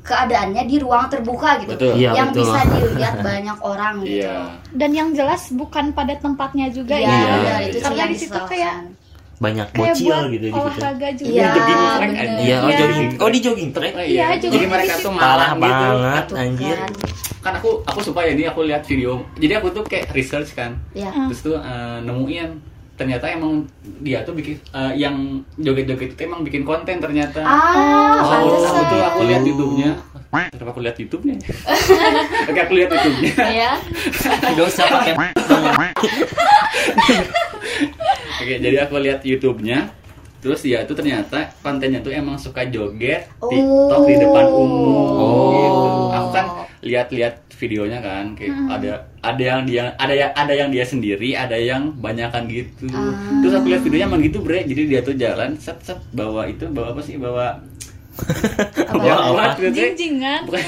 keadaannya 0.00 0.62
di 0.64 0.76
ruang 0.78 1.04
terbuka 1.06 1.50
gitu. 1.60 1.70
Betul. 1.70 1.92
Iya, 1.94 2.10
yang 2.14 2.28
betul. 2.32 2.40
bisa 2.42 2.58
dilihat 2.66 3.14
banyak 3.28 3.58
orang 3.62 3.94
gitu. 4.00 4.18
Iya. 4.18 4.36
dan 4.70 4.90
yang 4.92 5.08
jelas 5.12 5.48
bukan 5.50 5.92
pada 5.92 6.12
tempatnya 6.14 6.68
juga 6.68 6.92
Iya, 6.92 7.08
ya 7.08 7.24
benar, 7.34 7.60
itu 7.62 7.76
karena 7.78 8.04
di 8.04 8.16
situ 8.16 8.40
kayak 8.42 8.74
Banyak 9.38 9.66
kayak 9.68 9.80
bocil 9.88 10.08
buat 10.08 10.24
gitu 10.28 10.40
di 10.40 10.48
situ. 10.48 10.56
olahraga 10.58 11.08
juga 11.12 11.28
Iya, 11.30 11.48
jogging 11.48 11.78
track. 11.78 12.10
Iya, 12.10 12.56
oh 12.56 12.66
Iya. 12.66 12.76
jogging. 12.76 13.08
Oh 13.16 13.28
di 13.28 13.38
jogging 13.38 13.70
track. 13.70 13.92
Iya, 13.94 14.24
Jadi 14.28 14.40
jogging 14.44 14.68
mereka 14.68 14.92
di 14.92 15.00
tuh. 15.00 15.10
Parah 15.12 15.16
malang 15.16 15.54
gitu. 15.54 15.62
banget 15.62 16.24
Tuh 16.24 16.36
anjir. 16.36 16.76
kan. 16.76 16.90
Kan 17.38 17.52
aku 17.54 17.68
aku 17.82 17.98
suka 18.02 18.18
ya 18.20 18.32
nih 18.32 18.46
aku 18.46 18.60
lihat 18.64 18.82
video. 18.82 19.22
Jadi 19.34 19.52
aku 19.54 19.66
tuh 19.70 19.82
kayak 19.82 20.04
research 20.10 20.52
kan. 20.52 20.76
Iya. 20.92 21.08
Hmm. 21.08 21.26
Terus 21.28 21.40
tuh 21.40 21.56
eh, 21.56 21.98
nemuin 22.02 22.48
ternyata 22.98 23.30
emang 23.30 23.62
dia 24.02 24.20
tuh 24.20 24.34
bikin 24.34 24.58
eh, 24.68 24.92
yang 24.96 25.14
joget-joget 25.54 26.12
itu 26.12 26.20
emang 26.20 26.42
bikin 26.42 26.62
konten 26.62 26.98
ternyata. 26.98 27.38
Ah, 27.38 28.18
Oh, 28.18 28.58
aku 28.58 28.82
tuh 28.84 29.00
aku 29.00 29.20
lihat 29.24 29.40
YouTube-nya. 29.44 29.90
Kenapa 30.50 30.68
aku 30.68 30.80
lihat 30.82 30.96
YouTube-nya? 30.98 31.36
Oke, 32.50 32.58
aku 32.58 32.72
lihat 32.74 32.90
YouTube-nya. 32.90 33.32
ya. 33.48 33.70
Gak 34.50 34.66
usah 34.66 34.84
pakai 34.90 35.14
Oke, 38.38 38.54
jadi 38.62 38.86
aku 38.86 39.02
lihat 39.02 39.26
YouTube-nya. 39.26 39.90
Terus 40.38 40.62
dia 40.62 40.86
tuh 40.86 40.94
ternyata 40.94 41.50
kontennya 41.66 41.98
tuh 41.98 42.14
emang 42.14 42.38
suka 42.38 42.62
joget 42.70 43.26
TikTok 43.42 44.02
di 44.06 44.14
depan 44.22 44.46
umum. 44.46 45.18
Oh. 45.18 45.50
Gitu. 45.50 45.90
Aku 46.14 46.28
kan 46.30 46.46
lihat-lihat 46.78 47.34
videonya 47.58 47.98
kan, 47.98 48.38
kayak 48.38 48.54
ada 48.70 49.10
ada 49.18 49.42
yang 49.42 49.66
dia 49.66 49.90
ada 49.98 50.14
yang 50.14 50.30
ada 50.30 50.54
yang 50.54 50.70
dia 50.70 50.86
sendiri, 50.86 51.34
ada 51.34 51.58
yang 51.58 51.90
banyakan 51.98 52.46
gitu. 52.46 52.86
Terus 53.42 53.54
aku 53.58 53.66
lihat 53.66 53.82
videonya 53.82 54.06
emang 54.06 54.22
gitu, 54.22 54.38
Bre. 54.38 54.62
Jadi 54.62 54.82
dia 54.86 55.02
tuh 55.02 55.18
jalan 55.18 55.58
set 55.58 55.82
set 55.82 55.98
bawa 56.14 56.46
itu 56.46 56.70
bawa 56.70 56.94
apa 56.94 57.02
sih? 57.02 57.18
Bawa 57.18 57.58
Apa? 58.88 59.00
yang 59.00 59.20
apa? 59.30 59.44
jinjingan 59.64 60.40
Bukan 60.42 60.60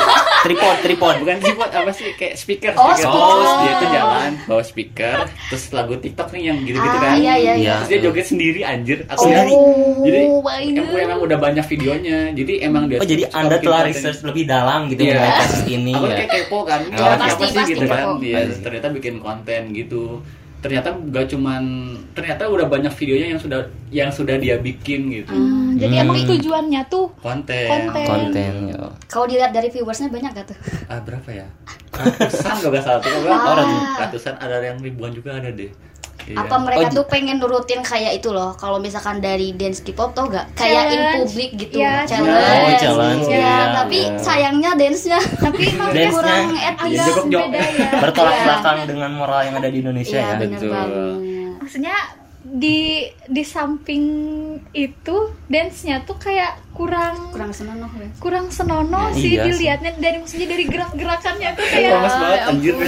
tripod, 0.44 0.76
tripod. 0.80 1.14
bukan 1.20 1.36
tripod 1.38 1.70
apa 1.70 1.90
sih 1.90 2.10
kayak 2.14 2.34
speaker 2.34 2.72
Oh, 2.74 2.90
speaker. 2.90 3.12
terus 3.12 3.52
dia 3.58 3.72
tuh 3.74 3.88
jalan 3.90 4.30
bawa 4.44 4.62
speaker 4.62 5.16
terus 5.46 5.64
lagu 5.70 5.94
TikTok 5.94 6.28
nih 6.30 6.42
yang 6.46 6.58
gitu-gitu 6.62 6.96
Ah, 6.96 7.02
kan 7.04 7.14
iya, 7.16 7.34
iya, 7.36 7.52
iya. 7.54 7.74
terus 7.78 7.88
dia 7.88 8.00
joget 8.02 8.26
sendiri 8.26 8.60
anjir 8.62 8.98
aku 9.04 9.20
Oh, 9.20 9.28
nyari 9.28 9.52
jadi 10.02 10.20
emang, 10.74 10.98
emang 11.00 11.18
udah 11.20 11.38
banyak 11.38 11.64
videonya 11.66 12.18
jadi 12.32 12.52
emang 12.64 12.82
dia 12.86 12.98
Oh 12.98 13.06
jadi 13.06 13.24
anda 13.30 13.56
telah 13.56 13.80
research 13.84 14.20
lebih 14.22 14.44
dalam 14.44 14.88
gitu 14.88 15.00
Iya. 15.02 15.14
mengenai 15.14 15.34
kasus 15.38 15.62
ini 15.66 15.92
aku 15.92 16.06
ya. 16.06 16.16
kayak 16.16 16.30
kepo 16.32 16.58
kan 16.62 16.80
Oh, 16.88 17.16
pasti, 17.16 17.44
sih 17.44 17.54
pasti 17.54 17.72
gitu 17.72 17.86
kan 17.86 18.04
dia 18.18 18.34
Pasti. 18.40 18.60
ternyata 18.62 18.88
bikin 18.90 19.14
konten 19.18 19.62
gitu 19.70 20.02
ternyata 20.58 20.88
gak 21.06 21.28
cuman 21.28 21.62
ternyata 22.10 22.42
udah 22.44 22.66
banyak 22.66 22.90
videonya 22.90 23.26
yang 23.30 23.38
sudah 23.38 23.60
yang 23.88 24.10
sudah 24.10 24.34
dia 24.34 24.56
bikin 24.56 25.12
gitu 25.12 25.30
Hmm, 25.30 25.76
jadi 25.76 25.94
Hmm. 25.94 26.04
emang 26.04 26.16
tujuannya 26.26 26.82
tuh 26.86 27.06
konten 27.16 27.68
Konten. 27.68 28.06
konten 28.06 28.52
ya. 28.68 28.80
Kalau 29.06 29.26
dilihat 29.26 29.50
dari 29.50 29.68
viewersnya 29.68 30.08
banyak 30.08 30.32
gak 30.32 30.46
tuh? 30.46 30.58
ah 30.86 30.98
berapa 30.98 31.28
ya 31.30 31.46
ratusan 31.92 32.54
nggak 32.62 32.82
salah 32.82 33.00
tuh 33.00 33.10
Ah. 33.24 33.40
oh, 33.42 33.54
ratu- 33.54 33.88
ratusan 33.98 34.34
ada 34.36 34.56
yang 34.60 34.78
ribuan 34.78 35.10
juga 35.10 35.34
ada 35.34 35.48
deh 35.48 35.70
Iya. 36.26 36.36
Apa 36.36 36.58
mereka 36.58 36.86
Oh, 36.88 36.92
tuh 36.92 37.06
pengen 37.06 37.36
nurutin 37.36 37.80
kayak 37.80 38.16
itu 38.16 38.28
loh? 38.28 38.50
Kalau 38.52 38.76
misalkan 38.76 39.18
dari 39.18 39.50
dance 39.52 39.78
K-pop 39.78 40.10
tau 40.10 40.26
gak? 40.26 40.50
Kayak 40.52 40.82
in 40.88 41.00
public 41.16 41.50
gitu, 41.56 41.78
Iya, 41.78 42.02
challenge. 42.04 42.34
Oh, 42.34 42.74
challenge, 42.76 43.24
Ya, 43.24 43.36
iya, 43.36 43.56
tapi 43.72 43.98
iya. 44.02 44.18
sayangnya 44.18 44.70
dance-nya 44.74 45.18
tapi 45.36 45.62
emang 45.72 45.88
Dance-nya 45.88 46.10
kurang 46.12 46.44
Iya, 46.48 46.66
etis. 46.68 46.82
agak 46.82 47.06
jogok-jogok. 47.06 47.46
beda 47.46 47.60
ya 47.72 47.88
bertolak 48.00 48.32
Iya. 48.32 48.42
belakang 48.42 48.78
dengan 48.84 49.10
moral 49.12 49.40
yang 49.44 49.54
ada 49.56 49.68
di 49.68 49.78
Indonesia 49.78 50.16
Iya, 50.16 50.26
ya. 50.26 50.36
bener 50.36 50.58
betul. 50.58 51.10
maksudnya 51.58 51.96
di 52.44 52.78
di 53.26 53.42
samping 53.42 54.04
itu 54.72 55.16
dance-nya 55.46 56.02
tuh 56.02 56.14
kayak 56.16 56.58
kurang 56.72 57.30
Kurang 57.30 57.50
senonoh 57.50 57.90
ya. 57.92 58.06
kurang 58.16 58.46
senonoh 58.48 59.10
Iya 59.10 59.16
sih 59.16 59.32
sih. 59.32 59.42
dilihatnya 59.44 59.90
dari 59.96 60.16
maksudnya 60.16 60.48
dari 60.48 60.64
gerak-gerakannya 60.64 61.50
tuh 61.52 61.64
Kayak 61.64 61.90
banget 61.96 62.18
ya 62.32 62.42
anjir 62.46 62.74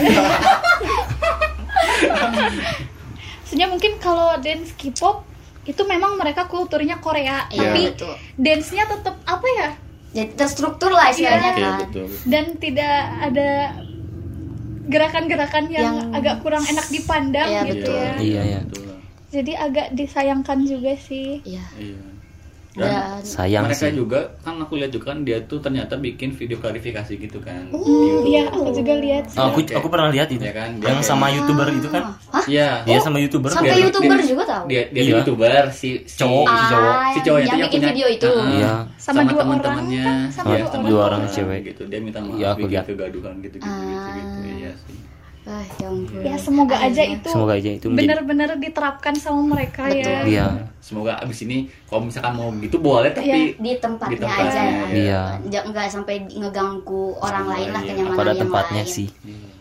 maksudnya 3.48 3.64
mungkin 3.66 3.96
kalau 3.96 4.36
dance 4.36 4.76
K-pop 4.76 5.24
itu 5.64 5.80
memang 5.82 6.20
mereka 6.20 6.44
kulturnya 6.44 7.00
Korea 7.00 7.48
Iya, 7.48 7.56
tapi 7.64 7.80
betul. 7.88 8.12
dance-nya 8.36 8.84
tetap 8.86 9.16
apa 9.24 9.48
ya 9.50 9.68
Jadi 10.10 10.36
terstruktur 10.36 10.92
lah 10.92 11.08
istilahnya 11.08 11.50
Iya. 11.50 11.64
kan. 11.66 11.78
betul 11.80 12.06
dan 12.24 12.44
tidak 12.58 12.94
ada 13.22 13.48
gerakan-gerakan 14.84 15.64
yang, 15.70 15.96
Yang- 15.96 16.12
agak 16.12 16.36
kurang 16.38 16.60
enak 16.62 16.86
dipandang 16.88 17.48
Iya, 17.48 17.62
gitu 17.66 17.88
betul. 17.88 17.96
ya 17.96 18.12
Iya 18.18 18.42
ya. 18.44 18.58
betul. 18.62 18.84
jadi 19.30 19.52
agak 19.58 19.86
disayangkan 19.92 20.58
juga 20.62 20.92
sih 20.98 21.40
Iya. 21.42 21.64
Iya. 21.74 22.00
Dan 22.78 22.88
Dan 22.88 23.20
Sayang 23.20 23.64
mereka 23.66 23.84
sih. 23.84 23.92
juga 23.92 24.20
kan 24.38 24.54
aku 24.56 24.74
lihat 24.74 24.90
juga 24.90 25.10
kan 25.10 25.18
dia 25.20 25.42
tuh 25.42 25.58
ternyata 25.58 25.94
bikin 25.94 26.30
video 26.30 26.56
klarifikasi 26.56 27.10
gitu 27.12 27.38
kan. 27.38 27.66
YouTube. 27.68 28.22
iya 28.24 28.46
aku 28.46 28.70
juga 28.70 28.94
lihat 28.96 29.24
sih 29.26 29.36
Oh, 29.36 29.50
aku 29.50 29.66
aku 29.68 29.86
pernah 29.88 30.08
lihat 30.08 30.28
itu. 30.28 30.38
Iya 30.38 30.54
kan, 30.54 30.70
dia 30.72 30.86
Yang 30.86 30.96
kayak- 30.96 31.10
sama 31.10 31.26
youtuber 31.28 31.66
itu 31.68 31.88
kan? 31.88 32.02
Iya. 32.46 32.68
Iya 32.84 32.98
sama 33.00 33.18
youtuber. 33.18 33.50
Sampai 33.50 33.68
Dia- 33.72 33.82
youtuber 33.84 34.16
dia- 34.16 34.28
juga 34.28 34.42
tahu. 34.44 34.64
Dia 34.66 34.82
dia 34.88 35.02
Iya. 35.02 35.12
youtuber 35.18 35.50
si, 35.70 35.88
si 36.04 36.16
Cowok, 36.16 36.46
si 36.46 36.64
cowok. 36.68 36.94
Ah, 36.94 37.10
si 37.10 37.18
cowok 37.20 37.38
itu 37.38 37.44
yang 37.44 37.50
yang 37.50 37.66
bikin 37.66 37.80
punya 37.80 37.90
video 37.90 38.06
itu. 38.08 38.30
Ah, 38.30 38.46
Iya. 38.48 38.72
Sama 38.96 39.20
dua 39.24 39.40
teman-temannya 39.40 40.00
orang 40.00 40.22
kan? 40.22 40.30
Sama 40.30 40.46
Iya, 40.48 40.56
dua 40.56 40.68
sama 40.68 40.78
orang. 40.78 40.88
Dua 40.88 41.02
orang 41.04 41.22
cewek. 41.28 41.60
gitu 41.66 41.82
dia 41.84 41.98
minta 41.98 42.20
maaf 42.20 42.36
Iya, 42.36 42.46
aku 42.48 42.60
bikin 42.64 42.84
kegaduhan 42.86 43.34
gitu 43.40 43.56
gitu 43.56 43.66
gitu, 43.66 43.98
Ah. 43.98 44.14
gitu. 44.14 44.38
iya 44.54 44.72
sih 44.78 44.96
Ah, 45.48 45.64
ya 45.74 45.88
ampun. 45.88 46.20
ya 46.20 46.36
semoga 46.36 46.76
aja 46.76 47.00
Akhirnya. 47.00 47.16
itu 47.16 47.28
Semoga 47.30 47.52
aja 47.54 47.70
itu 47.72 47.86
benar-benar 47.88 48.50
diterapkan 48.54 49.16
sama 49.16 49.40
mereka 49.48 49.88
Betul. 49.88 50.04
ya 50.04 50.20
Iya. 50.22 50.46
semoga 50.78 51.16
abis 51.18 51.38
ini 51.42 51.58
kalau 51.82 52.04
misalkan 52.04 52.32
mau 52.32 52.52
gitu 52.54 52.76
boleh 52.78 53.08
tapi 53.10 53.56
di 53.56 53.72
tempatnya, 53.74 54.12
Di 54.12 54.20
tempatnya, 54.20 54.44
aja. 54.44 54.62
Iya. 54.90 55.22
Jangan 55.48 55.66
nggak 55.72 55.86
sampai 55.90 56.14
ngeganggu 56.22 57.16
orang 57.18 57.46
lain 57.46 57.68
lah 57.70 57.80
lain. 57.80 57.88
kenyamanan 57.90 58.18
Pada 58.18 58.30
yang 58.30 58.40
tempatnya 58.44 58.82
lain. 58.82 58.92
sih. 58.92 59.08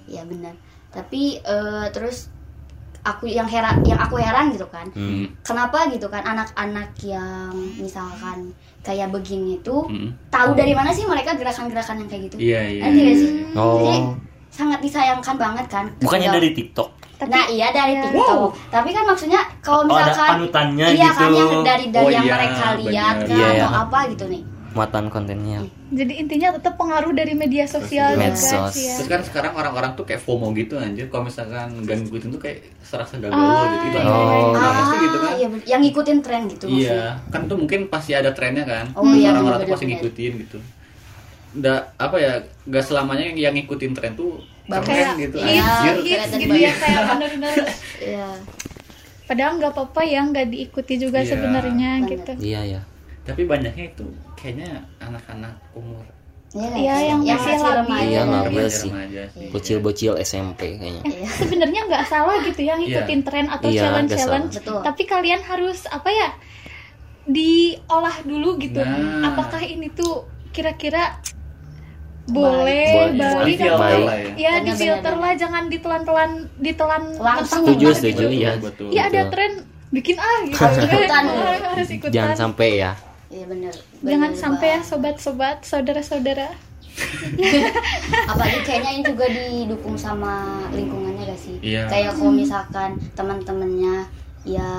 Iya 0.05 0.21
benar. 0.23 0.53
Tapi 0.89 1.21
eh, 1.37 1.85
terus 1.89 2.35
aku 3.01 3.23
yang 3.25 3.45
heran 3.45 3.79
yang 3.81 3.95
aku 3.97 4.19
heran 4.19 4.51
gitu 4.51 4.67
kan. 4.67 4.91
Hmm. 4.91 5.31
Kenapa 5.41 5.87
gitu 5.87 6.05
kan 6.05 6.19
anak-anak 6.21 6.91
yang 7.01 7.47
misalkan 7.77 8.51
kayak 8.81 9.07
begini 9.09 9.59
tuh 9.61 9.83
Mm. 9.83 10.11
tahu 10.27 10.51
dari 10.51 10.71
mana 10.71 10.91
sih 10.91 11.03
mereka 11.03 11.31
gerakan-gerakan 11.33 11.95
yang 11.97 12.09
kayak 12.09 12.23
gitu? 12.25 12.35
iya 12.37 12.61
iya 12.65 12.83
Nanti 12.83 12.99
gak 13.01 13.15
sih? 13.15 13.31
Oh. 13.53 13.75
Jadi 13.77 13.95
sangat 14.57 14.79
disayangkan 14.81 15.35
banget 15.37 15.65
kan. 15.67 15.85
Bukannya 15.99 16.29
dari 16.31 16.49
TikTok. 16.51 16.89
Tapi- 17.15 17.29
nah 17.29 17.45
iya 17.47 17.69
dari 17.69 17.93
Iya. 17.95 18.03
TikTok. 18.07 18.49
Tapi 18.69 18.89
kan 18.91 19.03
maksudnya 19.03 19.41
kalau 19.59 19.85
Oh, 19.85 19.93
ada 19.93 20.05
misalkan 20.07 20.29
panutannya 20.35 20.87
iya 20.91 21.07
gitu. 21.07 21.17
kan 21.19 21.29
yang 21.31 21.51
dari 21.63 21.85
dari 21.87 22.03
Oh, 22.03 22.09
yang 22.11 22.25
iya, 22.25 22.33
mereka 22.35 22.65
lihat 22.79 23.15
kan 23.19 23.29
Iya, 23.31 23.47
atau 23.47 23.69
iya. 23.69 23.79
apa 23.79 23.99
gitu 24.09 24.25
nih. 24.27 24.43
Muatan 24.69 25.05
kontennya. 25.07 25.59
jadi 25.87 26.13
intinya 26.19 26.51
tetap 26.51 26.75
pengaruh 26.75 27.09
dari 27.11 27.31
media 27.31 27.63
sosial 27.65 28.13
juga 28.13 28.27
Medsos. 28.27 28.75
sih 28.75 28.85
ya 28.85 28.93
Terus 28.93 29.07
kan 29.07 29.21
sekarang 29.23 29.53
orang-orang 29.55 29.95
tuh 29.95 30.03
kayak 30.03 30.19
FOMO 30.19 30.51
gitu 30.53 30.75
anjir 30.75 31.07
kalau 31.07 31.25
misalkan 31.25 31.63
gak 31.81 31.97
ngikutin 31.97 32.29
tuh 32.29 32.37
kayak 32.37 32.59
serasa 32.77 33.15
gagal 33.15 33.31
Ah, 33.31 33.65
gitu. 33.73 33.87
Itu 33.87 33.97
iya, 33.97 34.03
iya, 34.03 34.35
iya. 34.37 34.51
ada 34.53 34.69
pasti 34.75 34.95
gitu 34.99 35.17
kan. 35.17 35.31
iya, 35.33 35.47
bener. 35.47 35.63
yang 35.65 35.81
ngikutin 35.81 36.17
tren 36.19 36.41
gitu 36.45 36.65
maksudnya. 36.67 36.91
Iya, 36.91 37.03
kan 37.25 37.41
tuh 37.45 37.57
mungkin 37.57 37.79
pasti 37.87 38.11
ada 38.13 38.29
trennya 38.29 38.63
kan. 38.63 38.85
Oh, 38.93 39.01
iya, 39.09 39.31
Orang-orang 39.31 39.59
tuh 39.59 39.69
pasti 39.73 39.85
ngikutin 39.87 40.31
gitu. 40.43 40.57
Nggak 41.49 41.79
apa 41.95 42.17
ya, 42.17 42.33
gak 42.65 42.83
selamanya 42.83 43.23
yang, 43.25 43.37
yang 43.39 43.53
ngikutin 43.55 43.91
tren 43.91 44.13
tuh 44.13 44.41
Bagus. 44.65 44.83
keren 44.83 44.99
kayak 44.99 45.15
gitu 45.21 45.37
hits, 45.37 45.47
Iya, 45.49 45.63
anjir. 45.63 45.95
hits 46.03 46.31
gitu 46.35 46.55
ya 46.57 46.71
kayak 46.73 47.01
benar-benar 47.07 47.53
Iya. 48.03 48.27
padahal 49.23 49.51
nggak 49.55 49.71
apa-apa 49.71 50.01
ya 50.03 50.21
nggak 50.23 50.47
diikuti 50.49 50.93
juga 50.97 51.19
Iya, 51.19 51.29
sebenarnya 51.29 51.89
gitu 52.05 52.31
iya 52.37 52.61
ya 52.65 52.81
tapi 53.23 53.43
banyaknya 53.43 53.85
itu 53.89 54.03
kayaknya 54.33 54.69
anak-anak 54.97 55.55
umur 55.71 56.03
Iya, 56.49 56.71
Iya, 56.73 56.95
yang 57.05 57.19
masih 57.21 57.55
labil. 57.55 57.75
remaja. 57.77 58.07
Iya, 58.07 58.21
labil. 58.23 58.67
sih. 58.69 58.91
bocil-bocil 59.51 60.13
SMP 60.17 60.75
kayaknya 60.75 61.03
Iya. 61.05 61.27
sebenarnya 61.33 61.81
nggak 61.85 62.03
salah 62.05 62.39
gitu 62.41 62.61
ya 62.61 62.73
ngikutin 62.75 63.21
tren 63.21 63.47
atau 63.47 63.67
Iya, 63.67 63.81
challenge 63.81 64.09
nggak 64.09 64.19
challenge 64.19 64.51
salah. 64.53 64.63
Betul. 64.63 64.79
tapi 64.83 65.03
kalian 65.05 65.41
harus 65.41 65.79
apa 65.87 66.09
ya 66.09 66.29
diolah 67.25 68.17
dulu 68.21 68.55
gitu 68.57 68.79
Nah. 68.79 69.27
apakah 69.27 69.59
ini 69.59 69.87
tuh 69.89 70.23
kira-kira 70.49 71.19
boleh 72.27 73.15
Baik. 73.15 73.15
lah 73.15 73.89
ya. 73.89 74.31
ya 74.35 74.51
Benar, 74.53 74.63
di 74.63 74.71
filter 74.75 75.13
benar, 75.13 75.23
lah 75.23 75.33
jangan 75.33 75.63
ditelan-telan 75.67 76.31
ditelan 76.57 77.03
Langsung. 77.15 77.63
Setuju, 77.63 77.87
setuju. 77.93 78.25
iya. 78.27 78.51
betul 78.57 78.87
Iya 78.89 79.01
ada 79.07 79.21
tren 79.27 79.51
bikin 79.87 80.15
ah 80.15 80.37
gitu 80.43 80.59
Harus 80.59 80.77
ikutan. 80.83 81.23
harus 81.63 81.89
ikutan 81.89 82.13
jangan 82.13 82.35
sampai 82.37 82.69
ya 82.77 82.91
Iya 83.27 83.45
bener. 83.45 83.73
jangan 84.01 84.29
Bener 84.29 84.39
sampai 84.39 84.67
ya 84.69 84.79
sobat-sobat 84.81 85.57
saudara-saudara 85.63 86.47
apalagi 88.27 88.59
kayaknya 88.63 88.91
ini 88.91 89.03
juga 89.05 89.25
didukung 89.27 89.95
sama 89.95 90.33
lingkungannya 90.71 91.23
gak 91.25 91.37
sih 91.37 91.55
Iya. 91.61 91.85
kayak 91.87 92.11
kalau 92.13 92.33
misalkan 92.33 92.89
teman-temannya 93.13 94.09
ya 94.43 94.71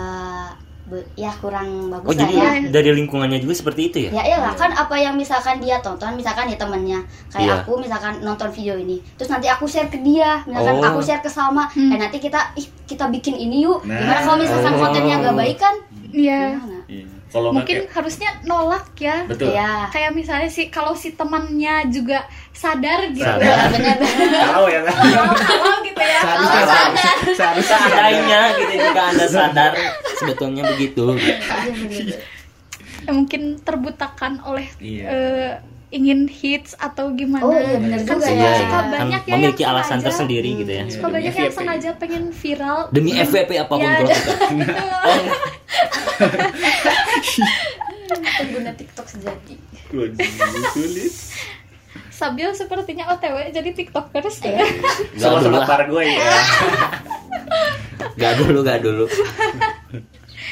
ya 1.15 1.29
kurang 1.35 1.69
bagus 1.89 2.07
oh 2.07 2.13
lah 2.13 2.19
jadi 2.19 2.35
ya 2.35 2.51
dari 2.71 2.91
lingkungannya 2.95 3.39
juga 3.39 3.55
seperti 3.55 3.81
itu 3.87 3.99
ya 4.05 4.11
ya 4.11 4.23
iyalah 4.27 4.55
kan 4.55 4.71
apa 4.71 4.95
yang 4.95 5.15
misalkan 5.15 5.59
dia 5.59 5.79
tonton 5.79 6.13
misalkan 6.13 6.47
ya 6.47 6.57
temennya 6.57 7.01
kayak 7.29 7.45
Iya. 7.45 7.55
aku 7.61 7.73
misalkan 7.77 8.21
nonton 8.21 8.49
video 8.49 8.75
ini 8.75 8.97
terus 9.15 9.29
nanti 9.29 9.47
aku 9.47 9.65
share 9.65 9.87
ke 9.87 9.99
dia 9.99 10.41
misalkan 10.45 10.79
Oh. 10.79 10.89
aku 10.89 11.01
share 11.01 11.21
ke 11.21 11.29
sama 11.29 11.69
Hmm. 11.69 11.91
dan 11.91 11.99
nanti 12.03 12.19
kita 12.19 12.53
ih 12.55 12.67
kita 12.85 13.07
bikin 13.09 13.35
ini 13.35 13.63
yuk 13.63 13.83
Nah. 13.83 13.97
gimana 13.97 14.21
kalau 14.23 14.39
misalkan 14.39 14.73
Oh. 14.73 14.81
kontennya 14.81 15.17
gak 15.21 15.37
baik 15.37 15.57
kan 15.57 15.75
Iya? 16.09 16.57
Iya. 16.57 16.68
Kalau 17.29 17.51
mungkin 17.53 17.85
kayak 17.85 17.93
harusnya 17.93 18.31
nolak 18.43 18.89
ya. 18.97 19.25
Betul. 19.25 19.53
Ya 19.53 19.87
kayak 19.89 20.11
misalnya 20.13 20.49
sih 20.49 20.69
kalau 20.69 20.93
si 20.93 21.13
temannya 21.13 21.89
juga 21.89 22.25
sadar 22.51 23.13
gitu. 23.13 23.23
Sadar. 23.23 23.69
ya 23.71 23.95
tahu 24.49 24.67
ya 24.67 24.81
kan? 24.83 24.95
Kalau 24.97 25.33
kalau 25.37 25.77
gitu 25.83 26.01
ya. 26.01 26.21
Seharusnya 26.21 26.49
Kalau 26.59 26.73
sadar. 26.73 27.17
seharusnya 27.31 27.79
seandainya 27.79 28.41
gitu 28.57 28.73
jika 28.75 29.03
anda 29.07 29.27
sadar. 29.27 29.73
Sebetulnya 30.17 30.63
begitu. 30.67 31.05
Iya, 31.15 32.17
ya 33.05 33.11
mungkin 33.11 33.57
terbutakan 33.61 34.41
oleh 34.43 34.69
Iya. 34.79 35.05
eh, 35.07 35.53
ingin 35.91 36.27
hits 36.27 36.77
atau 36.77 37.09
gimana. 37.11 37.41
Oh 37.41 37.51
iya 37.51 37.77
bener 37.77 38.01
kan 38.03 38.15
juga 38.15 38.27
suka, 38.27 38.37
ya. 38.37 38.51
suka 38.55 38.69
kan 38.71 38.85
banyak 38.91 39.23
ya 39.23 39.33
memiliki 39.33 39.63
yang 39.63 39.73
alasan 39.73 39.89
sengaja, 39.89 40.07
tersendiri 40.07 40.51
gitu 40.57 40.69
ya. 40.71 40.85
Suka 40.87 41.01
Demi 41.01 41.15
banyak 41.15 41.33
yang 41.33 41.47
FYP. 41.47 41.57
sengaja 41.57 41.91
pengen 41.97 42.25
viral. 42.31 42.79
Demi 42.91 43.11
FVP 43.15 43.51
apa 43.57 43.69
pun 43.71 43.81
Ya, 43.81 43.93
oh, 43.99 45.19
pengguna 48.39 48.71
TikTok 48.73 49.07
sejati. 49.07 49.55
Sulit 50.69 51.13
Sabil 52.11 52.51
sepertinya 52.51 53.09
OTW 53.09 53.49
jadi 53.49 53.71
tiktokers 53.73 54.43
Iya. 54.43 54.59
ya. 54.59 54.67
Gak 55.23 55.41
dulu 55.41 55.55
lah. 55.55 55.65
par 55.65 55.83
gue 55.87 56.03
ya. 56.05 56.19
Gak 58.15 58.33
dulu 58.37 58.59
gak 58.61 58.81
dulu 58.83 59.07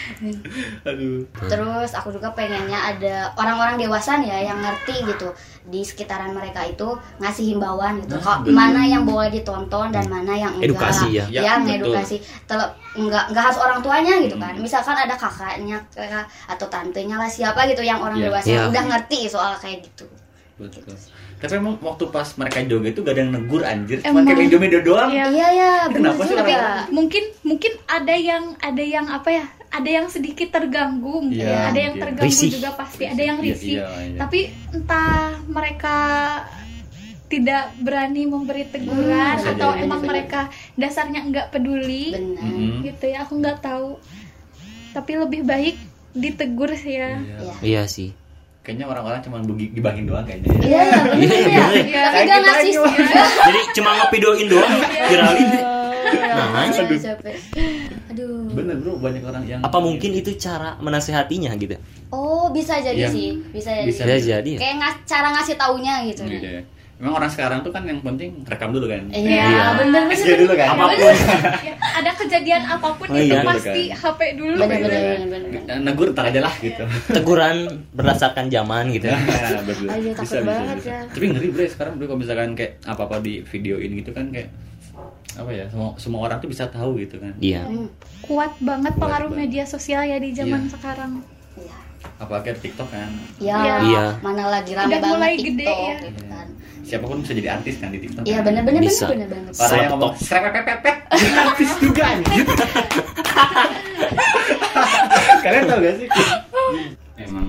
aduh 0.89 1.23
Terus 1.47 1.91
aku 1.93 2.13
juga 2.13 2.31
pengennya 2.33 2.95
ada 2.95 3.15
orang-orang 3.35 3.77
dewasa 3.77 4.19
nih 4.19 4.29
ya 4.29 4.39
yang 4.53 4.59
ngerti 4.61 5.05
gitu 5.05 5.29
di 5.67 5.83
sekitaran 5.83 6.31
mereka 6.31 6.63
itu 6.63 6.87
ngasih 7.19 7.55
himbauan 7.55 7.99
gitu. 7.99 8.15
Nah, 8.15 8.23
Kok 8.23 8.39
mana 8.49 8.87
yang 8.87 9.03
boleh 9.03 9.29
ditonton 9.29 9.91
dan 9.91 10.07
mana 10.07 10.33
yang 10.33 10.55
enggak. 10.55 10.71
Edukasi 10.71 11.07
ya. 11.11 11.25
Ya, 11.27 11.41
Ya, 11.43 11.53
betul. 11.59 11.67
ngedukasi. 11.91 12.17
Tel- 12.47 12.73
enggak 12.95 13.25
enggak 13.35 13.45
harus 13.51 13.59
orang 13.59 13.79
tuanya 13.83 14.15
gitu 14.23 14.37
kan. 14.39 14.55
Misalkan 14.55 14.95
ada 14.95 15.15
kakaknya 15.19 15.77
kakak, 15.91 16.27
atau 16.47 16.67
tantenya 16.71 17.19
lah 17.19 17.27
siapa 17.27 17.67
gitu 17.67 17.83
yang 17.83 17.99
orang 17.99 18.23
Ya. 18.23 18.31
dewasa 18.31 18.47
Ya. 18.49 18.71
udah 18.71 18.83
ngerti 18.87 19.27
soal 19.27 19.59
kayak 19.59 19.83
gitu. 19.83 20.07
betul 20.57 20.89
tapi 21.37 21.53
emang 21.61 21.77
waktu 21.85 22.09
pas 22.09 22.25
mereka 22.41 22.65
joget 22.65 22.97
itu 22.97 23.05
gak 23.05 23.13
ada 23.13 23.21
yang 23.21 23.33
negur 23.37 23.61
anjir 23.61 24.01
cuma 24.01 24.25
kayak 24.25 24.41
video-video 24.41 24.81
doang 24.81 25.13
Iya. 25.13 25.25
Iya 25.29 25.49
ya, 25.53 25.73
benar 25.93 26.17
Kenapa 26.17 26.23
sih 26.25 26.37
mungkin 26.89 27.25
mungkin 27.45 27.73
ada 27.85 28.15
yang 28.17 28.57
ada 28.57 28.81
yang 28.81 29.05
apa 29.05 29.29
ya 29.29 29.45
ada 29.77 29.91
yang 29.93 30.07
sedikit 30.07 30.49
terganggu 30.51 31.21
mungkin. 31.23 31.43
Iya, 31.43 31.61
ada 31.67 31.79
yang 31.79 31.95
mungkin. 31.95 32.05
terganggu 32.09 32.33
Risih. 32.33 32.51
juga 32.51 32.71
pasti 32.73 33.05
ada 33.05 33.21
yang 33.21 33.39
Iya, 33.39 33.47
risih 33.47 33.75
iya, 33.75 33.87
iya. 34.03 34.19
tapi 34.19 34.41
entah 34.71 35.19
mereka 35.47 35.97
tidak 37.27 37.75
berani 37.77 38.23
memberi 38.25 38.65
teguran 38.65 39.35
Hmm, 39.37 39.51
atau 39.51 39.69
jadi, 39.73 39.83
emang 39.83 39.99
bisa 39.99 40.09
mereka 40.09 40.41
dasarnya 40.75 41.21
nggak 41.25 41.47
peduli 41.51 42.15
Benar. 42.15 42.39
Mm-mm. 42.39 42.83
gitu 42.83 43.05
ya 43.05 43.19
aku 43.21 43.35
nggak 43.37 43.59
tahu 43.61 43.99
tapi 44.93 45.13
lebih 45.17 45.43
baik 45.43 45.75
ditegur 46.13 46.71
sih 46.73 46.95
ya 46.95 47.19
Iya. 47.19 47.35
Iya. 47.37 47.53
iya 47.61 47.83
sih 47.87 48.15
kayaknya 48.63 48.87
orang-orang 48.89 49.21
cuma 49.21 49.39
dibahin 49.47 50.07
doang 50.07 50.23
kayaknya 50.23 50.51
ya. 50.51 50.59
Iya, 50.61 50.83
iya, 50.87 50.99
benar 51.05 51.19
Iya, 51.19 51.39
ya. 51.51 51.63
bener. 51.67 51.85
Iya. 51.85 52.01
Tapi 52.05 52.19
kita 52.21 52.37
ngasih 52.41 52.73
jadi 53.45 53.61
cuma 53.75 53.91
ngevideoin 53.97 54.47
doang 54.49 54.73
viralin 55.05 55.49
Nah, 56.07 56.65
Aduh, 56.65 56.97
capek. 56.97 57.35
Aduh. 58.09 58.49
bener 58.49 58.77
bro 58.77 58.97
banyak 58.97 59.23
orang 59.23 59.43
yang 59.45 59.61
apa 59.61 59.79
mungkin 59.79 60.11
itu 60.13 60.31
cara 60.37 60.79
menasehatinya 60.79 61.53
gitu 61.55 61.77
Oh, 62.09 62.49
bisa 62.49 62.79
jadi 62.79 63.03
Iya. 63.03 63.09
sih. 63.09 63.31
Bisa 63.51 63.71
jadi. 63.73 63.87
Bisa. 63.87 64.03
bisa 64.05 64.23
jadi 64.39 64.47
ya 64.49 64.59
Kayak 64.59 64.77
ngas- 64.79 65.03
cara 65.05 65.29
ngasih 65.33 65.55
taunya 65.55 65.95
gitu. 66.07 66.23
Gitu 66.25 66.47
ya. 66.49 66.63
Memang 66.97 67.13
orang 67.15 67.29
sekarang 67.29 67.59
tuh 67.61 67.69
kan 67.69 67.85
yang 67.85 68.01
penting 68.01 68.41
rekam 68.43 68.71
dulu 68.71 68.87
kan. 68.87 69.05
Iya, 69.11 69.45
Iya. 69.45 69.65
bener 69.77 70.03
SG 70.09 70.23
bener. 70.25 70.39
dulu 70.41 70.53
kan. 70.55 70.69
apa 70.71 70.85
pun 70.87 71.13
Ya, 71.61 71.75
ada 71.77 72.11
kejadian 72.15 72.63
apa 72.65 72.89
pun 72.91 73.07
Oh, 73.07 73.17
itu 73.19 73.27
iya. 73.29 73.43
pasti 73.43 73.83
HP 73.91 74.21
dulu 74.33 74.57
Bener 74.57 74.71
gitu. 74.73 74.87
bener 74.87 75.03
bener 75.05 75.41
bener. 75.45 75.61
Eh, 75.67 75.79
Negur 75.83 76.09
ntar 76.09 76.25
aja 76.27 76.41
lah 76.41 76.55
gitu. 76.57 76.85
teguran 77.11 77.57
berdasarkan 77.91 78.47
zaman 78.49 78.85
gitu 78.91 79.11
Nah, 79.11 79.21
betul. 79.61 79.89
Aduh, 79.91 80.13
takut 80.15 80.41
banget 80.47 80.79
ya. 80.81 80.99
Tapi 81.05 81.25
ngeri 81.29 81.49
bro 81.51 81.65
sekarang 81.67 81.93
bro 81.97 82.07
kalau 82.07 82.21
misalkan 82.23 82.51
kayak 82.55 82.73
apa-apa 82.83 83.19
di 83.19 83.43
videoin 83.43 83.91
gitu 83.93 84.11
kan 84.11 84.31
kayak 84.31 84.49
apa 85.37 85.51
ya 85.51 85.65
semua 85.67 85.89
semua 85.97 86.21
orang 86.23 86.39
tuh 86.39 86.49
bisa 86.49 86.65
tahu 86.67 86.97
gitu 86.99 87.17
kan. 87.17 87.33
iya 87.39 87.61
Hmm, 87.63 87.93
kuat 88.23 88.57
banget 88.59 88.91
Kuat 88.91 89.03
pengaruh 89.03 89.29
banget. 89.29 89.41
media 89.45 89.65
sosial 89.65 90.03
ya 90.03 90.17
di 90.17 90.33
zaman 90.33 90.63
Iya. 90.63 90.73
sekarang 90.73 91.13
Iya. 91.55 91.77
Apalagi 92.17 92.57
TikTok 92.59 92.89
kan. 92.89 93.11
Ya, 93.37 93.81
Iya. 93.83 94.05
mana 94.21 94.49
lagi 94.51 94.73
rame 94.73 94.89
Udah 94.89 94.99
banget 94.99 95.13
mulai 95.13 95.33
TikTok 95.35 95.49
gede 95.51 95.69
ya. 95.69 95.97
gitu 96.03 96.23
kan. 96.27 96.47
Siapa 96.83 97.05
pun 97.05 97.19
bisa 97.19 97.33
jadi 97.33 97.49
artis 97.51 97.75
kan 97.77 97.89
di 97.91 97.99
TikTok. 97.99 98.23
Iya 98.23 98.37
kan. 98.37 98.45
bener 98.47 98.63
bener 98.63 98.81
bener 98.81 98.89
Bisa. 98.89 99.07
bener 99.07 99.27
banget. 99.27 99.53
Orang 99.55 99.77
yang 99.77 99.91
ngomong 99.93 100.13
serepepepepet 100.17 100.97
artis 101.37 101.71
juga 101.77 102.03
anjir. 102.07 102.47
Kalian 105.43 105.63
tau 105.65 105.79
gak 105.79 105.95
sih? 105.97 106.09
Emang. 107.19 107.47